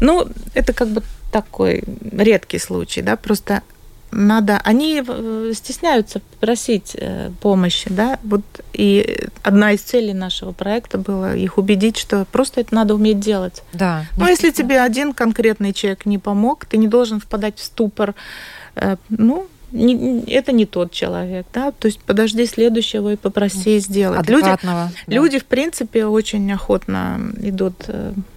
Ну, 0.00 0.28
это 0.54 0.74
как 0.74 0.88
бы 0.88 1.02
такой 1.32 1.82
редкий 2.12 2.58
случай, 2.58 3.00
да, 3.00 3.16
просто 3.16 3.62
надо, 4.10 4.60
они 4.64 5.02
э, 5.06 5.52
стесняются 5.54 6.20
просить 6.40 6.96
э, 6.98 7.30
помощи, 7.40 7.88
да, 7.90 8.18
вот 8.22 8.42
и 8.72 9.26
одна 9.42 9.72
из 9.72 9.80
целей 9.80 10.14
нашего 10.14 10.52
проекта 10.52 10.98
была 10.98 11.34
их 11.34 11.58
убедить, 11.58 11.96
что 11.96 12.26
просто 12.30 12.60
это 12.60 12.74
надо 12.74 12.94
уметь 12.94 13.20
делать. 13.20 13.62
Да. 13.72 14.06
Но 14.16 14.28
если 14.28 14.50
тебе 14.50 14.80
один 14.80 15.12
конкретный 15.12 15.72
человек 15.72 16.06
не 16.06 16.18
помог, 16.18 16.64
ты 16.64 16.76
не 16.76 16.88
должен 16.88 17.20
впадать 17.20 17.58
в 17.58 17.64
ступор, 17.64 18.14
э, 18.76 18.96
ну, 19.10 19.46
не, 19.70 20.24
это 20.24 20.52
не 20.52 20.64
тот 20.64 20.92
человек, 20.92 21.46
да, 21.52 21.72
то 21.72 21.86
есть 21.86 22.00
подожди 22.00 22.46
следующего 22.46 23.12
и 23.12 23.16
попроси 23.16 23.78
сделать. 23.80 24.26
Люди, 24.28 24.48
да. 24.62 24.90
люди, 25.06 25.38
в 25.38 25.44
принципе, 25.44 26.06
очень 26.06 26.50
охотно 26.50 27.20
идут. 27.42 27.84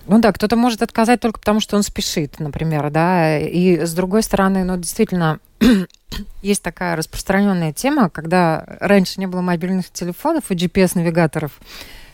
Ну 0.08 0.20
да, 0.20 0.34
кто-то 0.34 0.58
может 0.58 0.82
отказать 0.82 1.22
только 1.22 1.40
потому, 1.40 1.62
что 1.62 1.78
он 1.78 1.84
спешит, 1.84 2.40
например, 2.40 2.90
да, 2.90 3.40
и 3.40 3.86
с 3.86 3.94
другой 3.94 4.24
стороны, 4.24 4.66
ну, 4.66 4.76
действительно, 4.76 5.40
есть 6.42 6.64
такая 6.64 6.96
распространенная 6.96 7.74
тема, 7.74 8.10
когда 8.10 8.66
раньше 8.80 9.20
не 9.20 9.28
было 9.28 9.42
мобильных 9.42 9.90
телефонов 9.92 10.52
и 10.52 10.56
GPS-навигаторов, 10.56 11.52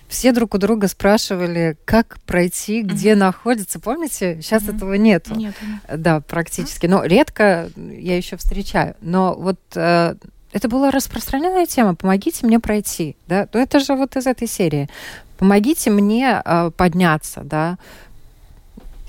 все 0.07 0.31
друг 0.31 0.55
у 0.55 0.57
друга 0.57 0.87
спрашивали, 0.87 1.77
как 1.85 2.17
пройти, 2.25 2.81
где 2.81 3.11
mm-hmm. 3.11 3.15
находится. 3.15 3.79
Помните? 3.79 4.39
Сейчас 4.41 4.63
mm-hmm. 4.63 4.75
этого 4.75 4.93
нету. 4.93 5.35
Нет. 5.35 5.55
Да, 5.93 6.21
практически. 6.21 6.85
Но 6.85 7.03
редко 7.03 7.69
я 7.75 8.15
еще 8.15 8.37
встречаю. 8.37 8.95
Но 9.01 9.35
вот 9.35 9.59
э, 9.75 10.15
это 10.53 10.69
была 10.69 10.91
распространенная 10.91 11.65
тема. 11.65 11.93
Помогите 11.93 12.45
мне 12.45 12.59
пройти. 12.59 13.17
Да? 13.27 13.49
Но 13.51 13.59
это 13.59 13.81
же 13.81 13.95
вот 13.95 14.15
из 14.15 14.27
этой 14.27 14.47
серии. 14.47 14.89
Помогите 15.37 15.89
мне 15.89 16.41
э, 16.43 16.71
подняться, 16.75 17.41
да. 17.43 17.77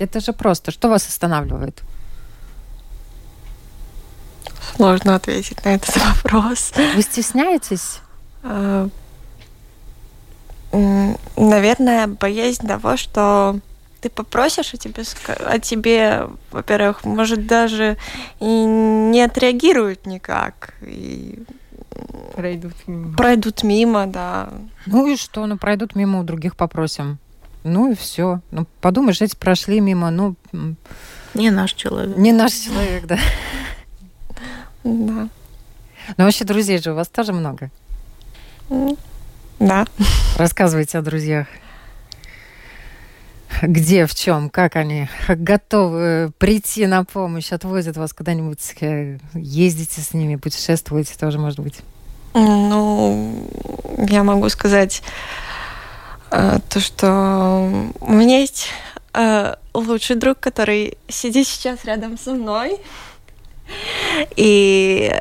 Это 0.00 0.18
же 0.18 0.32
просто. 0.32 0.72
Что 0.72 0.88
вас 0.88 1.06
останавливает? 1.06 1.80
Сложно 4.78 5.16
ответить 5.16 5.64
на 5.64 5.74
этот 5.74 5.96
вопрос. 6.22 6.72
Вы 6.94 7.02
стесняетесь? 7.02 7.98
А, 8.44 8.88
наверное, 10.72 12.06
боязнь 12.06 12.64
того, 12.64 12.96
что 12.96 13.58
ты 14.00 14.08
попросишь, 14.08 14.72
а 14.74 14.76
тебе, 14.76 15.02
а 15.26 15.58
тебе 15.58 16.28
во-первых, 16.52 17.04
может, 17.04 17.48
даже 17.48 17.96
и 18.38 18.44
не 18.44 19.20
отреагируют 19.20 20.06
никак. 20.06 20.74
И 20.82 21.42
пройдут 22.36 22.74
мимо. 22.86 23.16
Пройдут 23.16 23.64
мимо, 23.64 24.06
да. 24.06 24.48
Ну 24.86 25.08
и 25.08 25.16
что? 25.16 25.44
Ну, 25.46 25.58
пройдут 25.58 25.96
мимо, 25.96 26.20
у 26.20 26.22
других 26.22 26.54
попросим. 26.54 27.18
Ну 27.64 27.90
и 27.90 27.96
все. 27.96 28.42
Ну, 28.52 28.64
подумаешь, 28.80 29.20
эти 29.20 29.34
прошли 29.34 29.80
мимо, 29.80 30.10
ну... 30.10 30.36
Не 31.34 31.50
наш 31.50 31.72
человек. 31.72 32.16
Не 32.16 32.32
наш 32.32 32.52
человек, 32.52 33.06
да. 33.06 33.18
Да. 34.84 35.28
Ну, 36.16 36.24
вообще, 36.24 36.44
друзей 36.44 36.78
же 36.78 36.92
у 36.92 36.94
вас 36.94 37.08
тоже 37.08 37.32
много. 37.32 37.70
Да. 39.58 39.86
Рассказывайте 40.36 40.98
о 40.98 41.02
друзьях. 41.02 41.48
Где, 43.62 44.06
в 44.06 44.14
чем, 44.14 44.50
как 44.50 44.76
они 44.76 45.08
готовы 45.28 46.30
прийти 46.38 46.86
на 46.86 47.04
помощь, 47.04 47.50
отвозят 47.50 47.96
вас 47.96 48.12
куда-нибудь, 48.12 48.60
э, 48.80 49.18
ездите 49.34 50.00
с 50.00 50.14
ними, 50.14 50.36
путешествуете 50.36 51.14
тоже, 51.18 51.38
может 51.38 51.58
быть? 51.58 51.80
Ну, 52.34 53.48
я 54.08 54.22
могу 54.22 54.48
сказать 54.48 55.02
э, 56.30 56.58
то, 56.68 56.78
что 56.78 57.92
у 58.00 58.12
меня 58.12 58.38
есть 58.38 58.68
э, 59.14 59.56
лучший 59.74 60.16
друг, 60.16 60.38
который 60.38 60.96
сидит 61.08 61.48
сейчас 61.48 61.84
рядом 61.84 62.16
со 62.16 62.32
мной. 62.34 62.78
И 64.36 65.12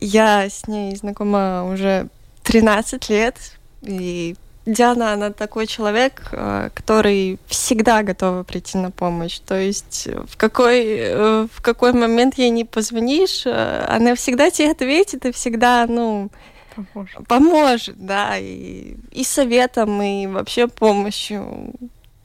я 0.00 0.48
с 0.48 0.66
ней 0.66 0.94
знакома 0.96 1.70
уже 1.72 2.08
13 2.44 3.08
лет. 3.08 3.36
И 3.82 4.36
Диана, 4.66 5.12
она 5.12 5.30
такой 5.30 5.68
человек, 5.68 6.28
э, 6.32 6.70
который 6.74 7.38
всегда 7.46 8.02
готова 8.02 8.42
прийти 8.42 8.78
на 8.78 8.90
помощь. 8.90 9.38
То 9.38 9.58
есть 9.58 10.08
в 10.28 10.36
какой, 10.36 10.84
э, 10.86 11.46
в 11.52 11.62
какой 11.62 11.92
момент 11.92 12.36
ей 12.36 12.50
не 12.50 12.64
позвонишь, 12.64 13.46
э, 13.46 13.86
она 13.88 14.16
всегда 14.16 14.50
тебе 14.50 14.72
ответит 14.72 15.24
и 15.24 15.30
всегда, 15.30 15.86
ну, 15.88 16.30
поможет, 16.74 17.28
поможет 17.28 17.96
да, 18.04 18.38
и, 18.38 18.96
и 19.12 19.22
советом, 19.22 20.02
и 20.02 20.26
вообще 20.26 20.66
помощью, 20.66 21.72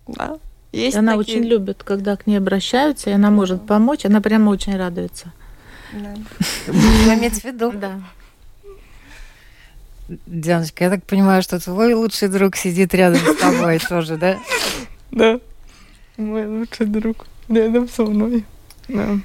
да. 0.07 0.37
Есть 0.71 0.97
она 0.97 1.17
такие... 1.17 1.37
очень 1.37 1.47
любит, 1.47 1.83
когда 1.83 2.15
к 2.15 2.25
ней 2.25 2.37
обращаются, 2.37 3.09
и 3.09 3.13
она 3.13 3.29
может 3.29 3.67
помочь, 3.67 4.05
она 4.05 4.19
прямо 4.19 4.49
очень 4.49 4.75
радуется. 4.75 5.31
Имеете 5.93 7.41
в 7.41 7.43
виду? 7.45 7.71
Да. 7.71 7.99
Дианочка, 10.25 10.83
я 10.85 10.89
так 10.89 11.03
понимаю, 11.05 11.41
что 11.41 11.59
твой 11.59 11.93
лучший 11.93 12.27
друг 12.27 12.55
сидит 12.55 12.93
рядом 12.93 13.21
с 13.21 13.35
тобой 13.37 13.79
тоже, 13.79 14.17
да? 14.17 14.37
Да. 15.11 15.39
Мой 16.17 16.45
лучший 16.45 16.85
друг 16.85 17.27
рядом 17.47 17.87
со 17.87 18.03
мной. 18.03 18.45
Да. 18.87 19.17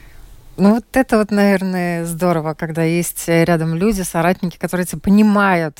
Ну 0.56 0.74
вот 0.74 0.84
это 0.92 1.18
вот, 1.18 1.30
наверное, 1.30 2.04
здорово, 2.06 2.54
когда 2.54 2.82
есть 2.82 3.24
рядом 3.28 3.74
люди, 3.74 4.02
соратники, 4.02 4.56
которые 4.56 4.86
тебя 4.86 5.00
понимают, 5.00 5.78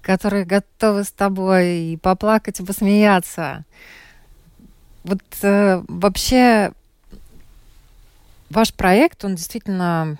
которые 0.00 0.44
готовы 0.44 1.04
с 1.04 1.10
тобой 1.10 1.76
и 1.78 1.96
поплакать, 1.96 2.60
и 2.60 2.64
посмеяться. 2.64 3.64
Вот 5.04 5.22
э, 5.42 5.82
вообще 5.88 6.72
ваш 8.52 8.72
проект, 8.72 9.24
он 9.24 9.34
действительно 9.34 10.16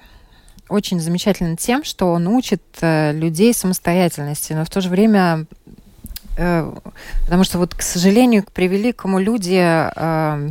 очень 0.68 1.00
замечателен 1.00 1.56
тем, 1.56 1.84
что 1.84 2.12
он 2.12 2.26
учит 2.26 2.62
э, 2.80 3.12
людей 3.12 3.52
самостоятельности, 3.52 4.52
но 4.54 4.64
в 4.64 4.70
то 4.70 4.80
же 4.80 4.88
время 4.88 5.46
э, 6.38 6.72
Потому 7.24 7.44
что 7.44 7.58
вот, 7.58 7.74
к 7.74 7.82
сожалению, 7.82 8.42
к 8.42 8.52
превеликому 8.52 9.18
люди 9.18 9.60
э, 9.60 10.50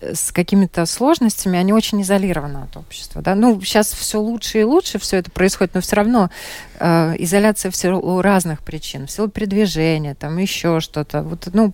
с 0.00 0.30
какими-то 0.32 0.86
сложностями, 0.86 1.58
они 1.58 1.72
очень 1.72 2.02
изолированы 2.02 2.58
от 2.58 2.76
общества. 2.76 3.22
Да? 3.22 3.34
Ну, 3.34 3.60
сейчас 3.62 3.92
все 3.92 4.20
лучше 4.20 4.60
и 4.60 4.64
лучше 4.64 4.98
все 4.98 5.18
это 5.18 5.30
происходит, 5.30 5.74
но 5.74 5.80
все 5.80 5.96
равно 5.96 6.30
э, 6.78 7.14
изоляция 7.18 7.70
в 7.70 7.76
силу 7.76 8.20
разных 8.20 8.62
причин, 8.62 9.06
в 9.06 9.10
силу 9.10 9.28
передвижения, 9.28 10.14
там 10.14 10.36
еще 10.38 10.80
что-то. 10.80 11.22
Вот, 11.22 11.48
ну, 11.52 11.72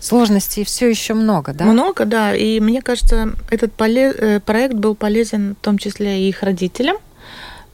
сложностей 0.00 0.64
все 0.64 0.88
еще 0.88 1.14
много, 1.14 1.52
да? 1.52 1.64
Много, 1.64 2.04
да. 2.04 2.34
И 2.34 2.60
мне 2.60 2.82
кажется, 2.82 3.34
этот 3.50 3.72
поле... 3.72 4.12
Э, 4.16 4.40
проект 4.40 4.74
был 4.74 4.94
полезен 4.94 5.54
в 5.54 5.64
том 5.64 5.78
числе 5.78 6.22
и 6.22 6.28
их 6.28 6.42
родителям, 6.42 6.96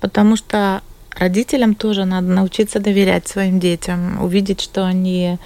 потому 0.01 0.37
что 0.37 0.83
родителям 1.17 1.75
тоже 1.75 2.05
надо 2.05 2.29
научиться 2.29 2.81
доверять 2.81 3.29
своим 3.29 3.61
детям, 3.61 4.23
увидеть, 4.23 4.61
что 4.61 4.85
они 4.85 5.39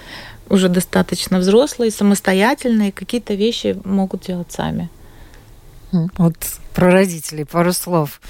уже 0.49 0.69
достаточно 0.69 1.39
взрослые, 1.39 1.91
самостоятельные, 1.91 2.91
какие-то 2.91 3.33
вещи 3.33 3.79
могут 3.83 4.25
делать 4.25 4.51
сами. 4.51 4.89
Вот 6.17 6.35
про 6.73 6.91
родителей 6.91 7.45
пару 7.45 7.73
слов. 7.73 8.21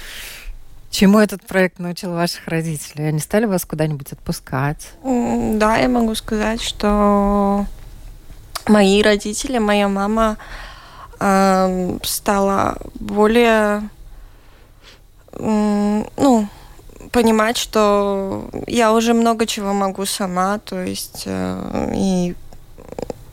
Чему 0.90 1.20
этот 1.20 1.46
проект 1.46 1.78
научил 1.78 2.12
ваших 2.12 2.48
родителей? 2.48 3.08
Они 3.08 3.20
стали 3.20 3.44
вас 3.44 3.64
куда-нибудь 3.64 4.12
отпускать? 4.12 4.90
Да, 5.04 5.76
я 5.76 5.88
могу 5.88 6.14
сказать, 6.16 6.60
что 6.60 7.66
мои 8.66 9.00
родители, 9.00 9.58
моя 9.58 9.88
мама 9.88 10.36
э, 11.20 11.98
стала 12.02 12.76
более, 12.94 13.88
э, 15.32 16.04
ну, 16.16 16.48
понимать, 17.12 17.56
что 17.56 18.48
я 18.66 18.92
уже 18.92 19.14
много 19.14 19.46
чего 19.46 19.72
могу 19.72 20.06
сама, 20.06 20.58
то 20.58 20.82
есть 20.82 21.24
э, 21.26 21.92
и 21.94 22.34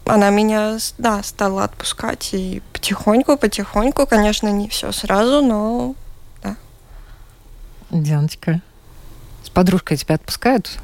она 0.05 0.29
меня, 0.29 0.77
да, 0.97 1.21
стала 1.23 1.65
отпускать 1.65 2.29
и 2.33 2.61
потихоньку, 2.73 3.37
потихоньку, 3.37 4.07
конечно, 4.07 4.47
не 4.47 4.67
все 4.69 4.91
сразу, 4.91 5.41
но 5.41 5.95
да. 6.41 6.55
Дианочка, 7.91 8.61
с 9.43 9.49
подружкой 9.49 9.97
тебя 9.97 10.15
отпускают? 10.15 10.79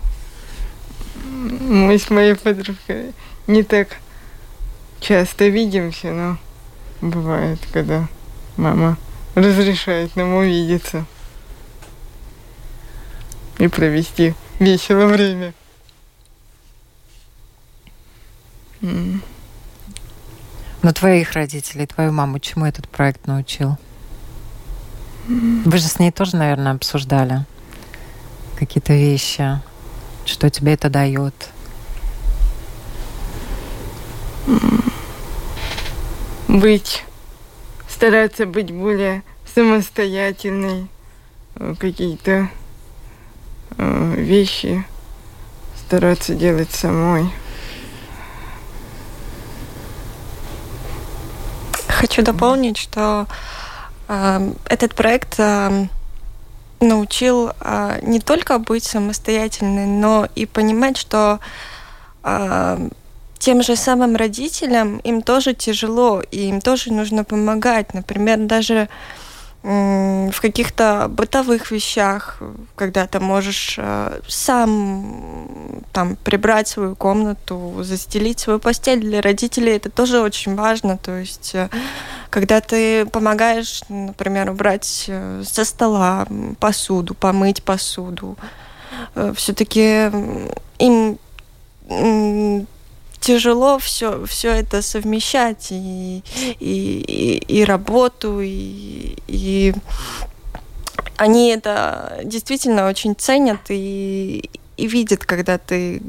Мы 1.24 1.98
с 1.98 2.10
моей 2.10 2.36
подружкой 2.36 3.14
не 3.48 3.64
так 3.64 3.98
часто 5.00 5.48
видимся, 5.48 6.12
но 6.12 6.38
бывает, 7.02 7.60
когда 7.72 8.08
мама 8.56 8.98
разрешает 9.36 10.16
нам 10.16 10.34
увидеться 10.34 11.06
и 13.58 13.68
провести 13.68 14.34
весело 14.60 15.06
время. 15.06 15.54
Но 18.82 20.92
твоих 20.92 21.32
родителей, 21.32 21.88
твою 21.88 22.12
маму, 22.12 22.40
чему 22.40 22.66
этот 22.66 22.90
проект 22.90 23.28
научил? 23.28 23.78
Вы 25.28 25.78
же 25.78 25.88
с 25.88 26.00
ней 26.00 26.12
тоже, 26.12 26.36
наверное, 26.36 26.74
обсуждали 26.74 27.46
какие-то 28.60 28.94
вещи, 28.94 29.62
что 30.26 30.50
тебе 30.50 30.74
это 30.74 30.90
дает. 30.90 31.34
Быть, 36.50 37.06
стараться 37.88 38.46
быть 38.46 38.72
более 38.72 39.24
самостоятельной, 39.56 40.88
э, 41.56 41.76
какие-то 41.80 42.50
вещи 43.78 44.86
стараться 45.94 46.34
делать 46.34 46.72
самой. 46.72 47.30
Хочу 51.88 52.22
дополнить, 52.22 52.78
что 52.78 53.28
э, 54.08 54.52
этот 54.66 54.96
проект 54.96 55.36
э, 55.38 55.88
научил 56.80 57.52
э, 57.60 58.00
не 58.02 58.20
только 58.20 58.60
быть 58.60 58.84
самостоятельной, 58.84 59.86
но 59.86 60.28
и 60.36 60.46
понимать, 60.46 60.98
что 60.98 61.40
э, 62.24 62.90
тем 63.38 63.64
же 63.64 63.76
самым 63.76 64.16
родителям 64.16 64.98
им 64.98 65.22
тоже 65.22 65.54
тяжело, 65.54 66.22
и 66.32 66.50
им 66.50 66.60
тоже 66.60 66.92
нужно 66.92 67.24
помогать. 67.24 67.94
Например, 67.94 68.38
даже 68.40 68.74
э, 68.74 68.88
в 69.64 70.42
каких-то 70.42 71.08
бытовых 71.10 71.72
вещах, 71.72 72.42
когда 72.76 73.08
ты 73.08 73.22
можешь 73.22 73.76
э, 73.78 74.20
сам 74.28 75.82
там 75.94 76.18
прибрать 76.18 76.68
свою 76.68 76.98
комнату, 76.98 77.76
застелить 77.82 78.40
свою 78.40 78.60
постель 78.60 79.00
для 79.00 79.22
родителей, 79.22 79.78
это 79.78 79.90
тоже 79.90 80.20
очень 80.20 80.56
важно. 80.56 80.98
То 80.98 81.18
есть, 81.18 81.56
э, 81.56 81.70
когда 82.30 82.60
ты 82.60 83.06
помогаешь, 83.06 83.84
например, 83.88 84.50
убрать 84.50 85.06
э, 85.08 85.44
со 85.46 85.64
стола 85.64 86.28
посуду, 86.60 87.14
помыть 87.14 87.64
посуду, 87.64 88.38
все-таки 89.36 90.12
им 90.78 91.18
тяжело 93.24 93.80
все, 93.80 94.26
все 94.26 94.50
это 94.50 94.82
совмещать 94.82 95.68
и, 95.72 96.22
и, 96.60 97.04
и, 97.08 97.38
и 97.38 97.64
работу, 97.64 98.42
и, 98.42 99.16
и 99.28 99.74
они 101.16 101.50
это 101.50 102.20
действительно 102.26 102.90
очень 102.90 103.16
ценят 103.16 103.62
и, 103.70 104.50
и 104.76 104.88
видят, 104.88 105.26
когда 105.26 105.58
ты 105.58 106.02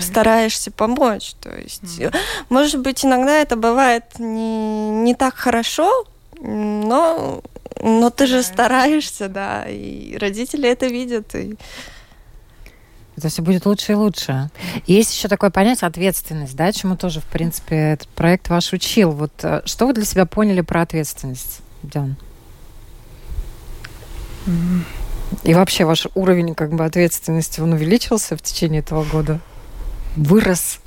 стараешься 0.00 0.70
помочь. 0.70 1.34
То 1.42 1.50
есть, 1.50 2.00
mm. 2.00 2.14
может 2.48 2.80
быть, 2.80 3.04
иногда 3.04 3.36
это 3.38 3.56
бывает 3.56 4.04
не, 4.18 4.88
не 4.90 5.14
так 5.14 5.34
хорошо, 5.34 6.06
но, 6.40 7.42
но 7.78 8.08
ты 8.08 8.26
же 8.26 8.42
стараешься, 8.42 9.28
да, 9.28 9.66
и 9.68 10.16
родители 10.16 10.66
это 10.66 10.86
видят. 10.86 11.34
И, 11.34 11.56
это 13.16 13.28
все 13.28 13.42
будет 13.42 13.66
лучше 13.66 13.92
и 13.92 13.94
лучше. 13.94 14.50
Есть 14.86 15.14
еще 15.14 15.28
такое 15.28 15.50
понятие 15.50 15.88
ответственность, 15.88 16.56
да, 16.56 16.72
чему 16.72 16.96
тоже, 16.96 17.20
в 17.20 17.24
принципе, 17.24 17.76
этот 17.92 18.08
проект 18.08 18.48
ваш 18.48 18.72
учил. 18.72 19.10
Вот 19.10 19.32
э, 19.42 19.62
что 19.64 19.86
вы 19.86 19.92
для 19.92 20.04
себя 20.04 20.24
поняли 20.24 20.62
про 20.62 20.82
ответственность, 20.82 21.60
Диан? 21.82 22.16
И 25.44 25.54
вообще 25.54 25.84
ваш 25.84 26.06
уровень 26.14 26.54
как 26.54 26.72
бы 26.72 26.84
ответственности, 26.84 27.60
он 27.60 27.72
увеличился 27.72 28.36
в 28.36 28.42
течение 28.42 28.80
этого 28.80 29.04
года? 29.04 29.40
Вырос? 30.16 30.80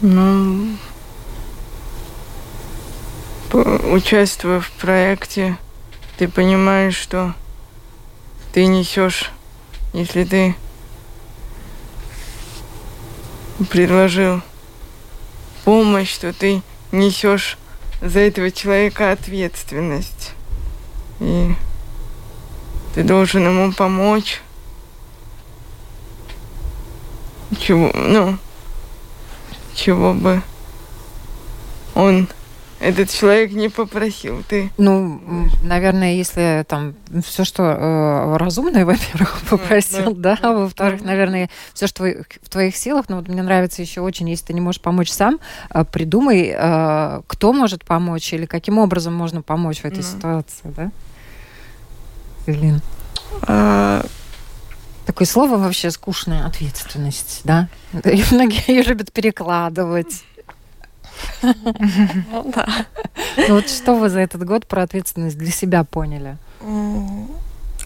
Ну, 0.00 0.76
участвуя 3.52 4.60
в 4.60 4.70
проекте, 4.72 5.56
ты 6.18 6.28
понимаешь, 6.28 6.96
что 6.96 7.34
ты 8.52 8.66
несешь 8.66 9.32
если 9.96 10.24
ты 10.24 10.54
предложил 13.70 14.42
помощь, 15.64 16.18
то 16.18 16.34
ты 16.34 16.60
несешь 16.92 17.56
за 18.02 18.20
этого 18.20 18.50
человека 18.50 19.10
ответственность. 19.10 20.32
И 21.18 21.54
ты 22.94 23.04
должен 23.04 23.46
ему 23.46 23.72
помочь. 23.72 24.42
Чего, 27.58 27.90
ну, 27.94 28.36
чего 29.74 30.12
бы 30.12 30.42
он 31.94 32.28
этот 32.78 33.10
человек 33.10 33.52
не 33.52 33.68
попросил, 33.68 34.42
ты. 34.46 34.70
Ну, 34.76 35.20
наверное, 35.62 36.14
если 36.14 36.64
там 36.68 36.94
все, 37.24 37.44
что 37.44 37.62
э, 37.62 38.36
разумное, 38.36 38.84
во-первых, 38.86 39.40
попросил, 39.48 40.14
да, 40.14 40.38
да, 40.40 40.52
во-вторых, 40.52 41.02
наверное, 41.02 41.48
все, 41.72 41.86
что 41.86 42.04
в 42.04 42.48
твоих 42.50 42.76
силах, 42.76 43.06
ну 43.08 43.16
вот 43.16 43.28
мне 43.28 43.42
нравится 43.42 43.80
еще 43.80 44.02
очень, 44.02 44.28
если 44.28 44.46
ты 44.46 44.52
не 44.52 44.60
можешь 44.60 44.80
помочь 44.80 45.10
сам, 45.10 45.40
э, 45.70 45.84
придумай, 45.84 46.54
э, 46.54 47.22
кто 47.26 47.52
может 47.52 47.84
помочь 47.84 48.32
или 48.32 48.44
каким 48.44 48.78
образом 48.78 49.14
можно 49.14 49.40
помочь 49.40 49.80
в 49.80 49.84
этой 49.86 50.02
да. 50.02 50.08
ситуации, 50.08 50.74
да? 50.76 50.90
Блин. 52.46 52.80
А... 53.42 54.04
Такое 55.06 55.26
слово 55.26 55.56
вообще 55.56 55.92
скучная 55.92 56.44
ответственность, 56.46 57.42
да? 57.44 57.68
И 58.04 58.24
многие 58.32 58.82
любят 58.82 59.12
перекладывать. 59.12 60.24
Ну 61.42 62.52
да. 62.54 62.68
Ну 63.48 63.54
вот 63.56 63.68
что 63.68 63.94
вы 63.94 64.08
за 64.08 64.20
этот 64.20 64.44
год 64.44 64.66
про 64.66 64.82
ответственность 64.82 65.38
для 65.38 65.50
себя 65.50 65.84
поняли? 65.84 66.36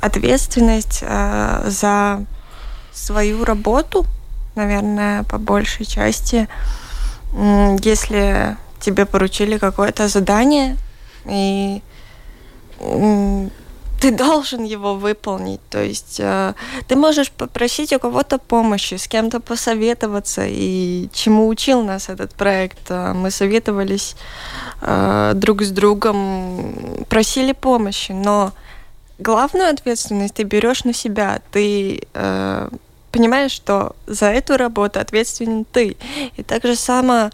Ответственность 0.00 1.00
э, 1.02 1.64
за 1.66 2.24
свою 2.92 3.44
работу, 3.44 4.06
наверное, 4.54 5.24
по 5.24 5.38
большей 5.38 5.84
части. 5.86 6.48
Если 7.32 8.56
тебе 8.80 9.06
поручили 9.06 9.58
какое-то 9.58 10.08
задание, 10.08 10.76
и 11.26 11.82
ты 14.00 14.10
должен 14.10 14.64
его 14.64 14.94
выполнить. 14.94 15.60
То 15.68 15.82
есть 15.82 16.16
э, 16.20 16.54
ты 16.88 16.96
можешь 16.96 17.30
попросить 17.30 17.92
у 17.92 17.98
кого-то 17.98 18.38
помощи, 18.38 18.94
с 18.94 19.06
кем-то 19.06 19.40
посоветоваться. 19.40 20.46
И 20.46 21.08
чему 21.12 21.46
учил 21.48 21.82
нас 21.82 22.08
этот 22.08 22.34
проект? 22.34 22.90
Э, 22.90 23.12
мы 23.12 23.30
советовались 23.30 24.16
э, 24.80 25.32
друг 25.34 25.62
с 25.62 25.70
другом, 25.70 27.04
просили 27.08 27.52
помощи, 27.52 28.12
но 28.12 28.52
главную 29.18 29.68
ответственность 29.68 30.34
ты 30.34 30.44
берешь 30.44 30.84
на 30.84 30.94
себя. 30.94 31.42
Ты 31.52 32.00
э, 32.14 32.68
понимаешь, 33.12 33.52
что 33.52 33.94
за 34.06 34.26
эту 34.26 34.56
работу 34.56 34.98
ответственен 34.98 35.66
ты. 35.66 35.96
И 36.36 36.42
так 36.42 36.62
же 36.64 36.74
само 36.74 37.30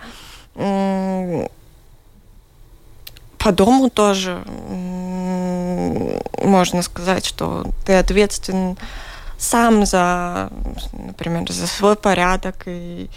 по 3.38 3.52
дому 3.52 3.90
тоже 3.90 4.42
можно 6.42 6.82
сказать, 6.82 7.24
что 7.24 7.66
ты 7.84 7.94
ответственен 7.94 8.76
сам 9.38 9.84
за, 9.84 10.50
например, 10.92 11.50
за 11.50 11.66
свой 11.66 11.96
порядок 11.96 12.62
и 12.66 13.08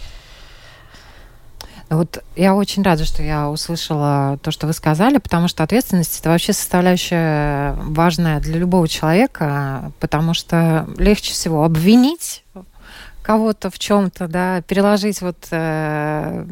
вот 1.90 2.22
я 2.36 2.54
очень 2.54 2.84
рада, 2.84 3.04
что 3.04 3.20
я 3.20 3.50
услышала 3.50 4.38
то, 4.42 4.52
что 4.52 4.68
вы 4.68 4.72
сказали, 4.72 5.18
потому 5.18 5.48
что 5.48 5.64
ответственность 5.64 6.20
это 6.20 6.30
вообще 6.30 6.52
составляющая 6.52 7.74
важная 7.80 8.38
для 8.38 8.58
любого 8.58 8.86
человека, 8.86 9.90
потому 9.98 10.32
что 10.32 10.86
легче 10.98 11.32
всего 11.32 11.64
обвинить 11.64 12.44
кого-то 13.22 13.70
в 13.70 13.78
чем-то, 13.80 14.28
да, 14.28 14.62
переложить 14.62 15.20
вот 15.20 15.48
э, 15.50 16.46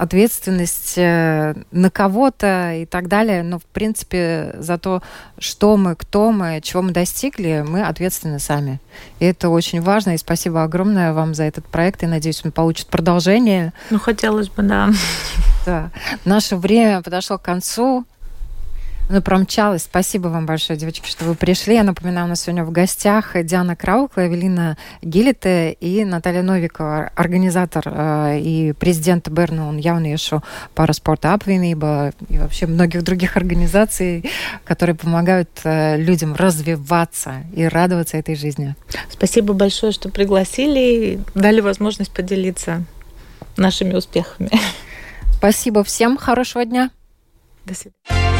ответственность 0.00 0.94
э, 0.96 1.54
на 1.72 1.90
кого-то 1.90 2.72
и 2.72 2.86
так 2.86 3.08
далее. 3.08 3.42
Но, 3.42 3.58
в 3.58 3.64
принципе, 3.64 4.54
за 4.58 4.78
то, 4.78 5.02
что 5.38 5.76
мы, 5.76 5.94
кто 5.94 6.32
мы, 6.32 6.60
чего 6.62 6.80
мы 6.80 6.92
достигли, 6.92 7.62
мы 7.68 7.82
ответственны 7.82 8.38
сами. 8.38 8.80
И 9.18 9.26
это 9.26 9.50
очень 9.50 9.82
важно. 9.82 10.14
И 10.14 10.18
спасибо 10.18 10.62
огромное 10.62 11.12
вам 11.12 11.34
за 11.34 11.44
этот 11.44 11.66
проект. 11.66 12.02
И 12.02 12.06
надеюсь, 12.06 12.40
он 12.44 12.50
получит 12.50 12.86
продолжение. 12.86 13.74
Ну, 13.90 13.98
хотелось 13.98 14.48
бы, 14.48 14.62
да. 14.62 14.90
Да. 15.66 15.90
Наше 16.24 16.56
время 16.56 17.02
подошло 17.02 17.36
к 17.36 17.42
концу. 17.42 18.06
Ну, 19.12 19.20
промчалась. 19.22 19.82
Спасибо 19.82 20.28
вам 20.28 20.46
большое, 20.46 20.78
девочки, 20.78 21.08
что 21.08 21.24
вы 21.24 21.34
пришли. 21.34 21.74
Я 21.74 21.82
напоминаю, 21.82 22.26
у 22.26 22.28
нас 22.28 22.42
сегодня 22.42 22.64
в 22.64 22.70
гостях 22.70 23.32
Диана 23.42 23.74
Краукла, 23.74 24.28
Эвелина 24.28 24.78
Гилите 25.02 25.72
и 25.72 26.04
Наталья 26.04 26.42
Новикова, 26.42 27.10
организатор 27.16 27.82
э, 27.86 28.38
и 28.38 28.72
президент 28.72 29.28
Берну 29.28 29.76
Jauniešu 29.76 30.42
параспорта 30.76 31.34
Апвинība 31.34 32.14
и 32.28 32.38
вообще 32.38 32.68
многих 32.68 33.02
других 33.02 33.36
организаций, 33.36 34.30
которые 34.64 34.94
помогают 34.94 35.50
э, 35.64 35.96
людям 35.96 36.36
развиваться 36.36 37.42
и 37.52 37.64
радоваться 37.64 38.16
этой 38.16 38.36
жизни. 38.36 38.76
Спасибо 39.10 39.54
большое, 39.54 39.90
что 39.90 40.08
пригласили 40.08 40.78
и 40.78 41.20
дали 41.34 41.60
возможность 41.60 42.12
поделиться 42.12 42.84
нашими 43.56 43.94
успехами. 43.94 44.50
Спасибо 45.32 45.82
всем. 45.82 46.16
Хорошего 46.16 46.64
дня. 46.64 46.90
До 47.64 47.74
свидания. 47.74 48.39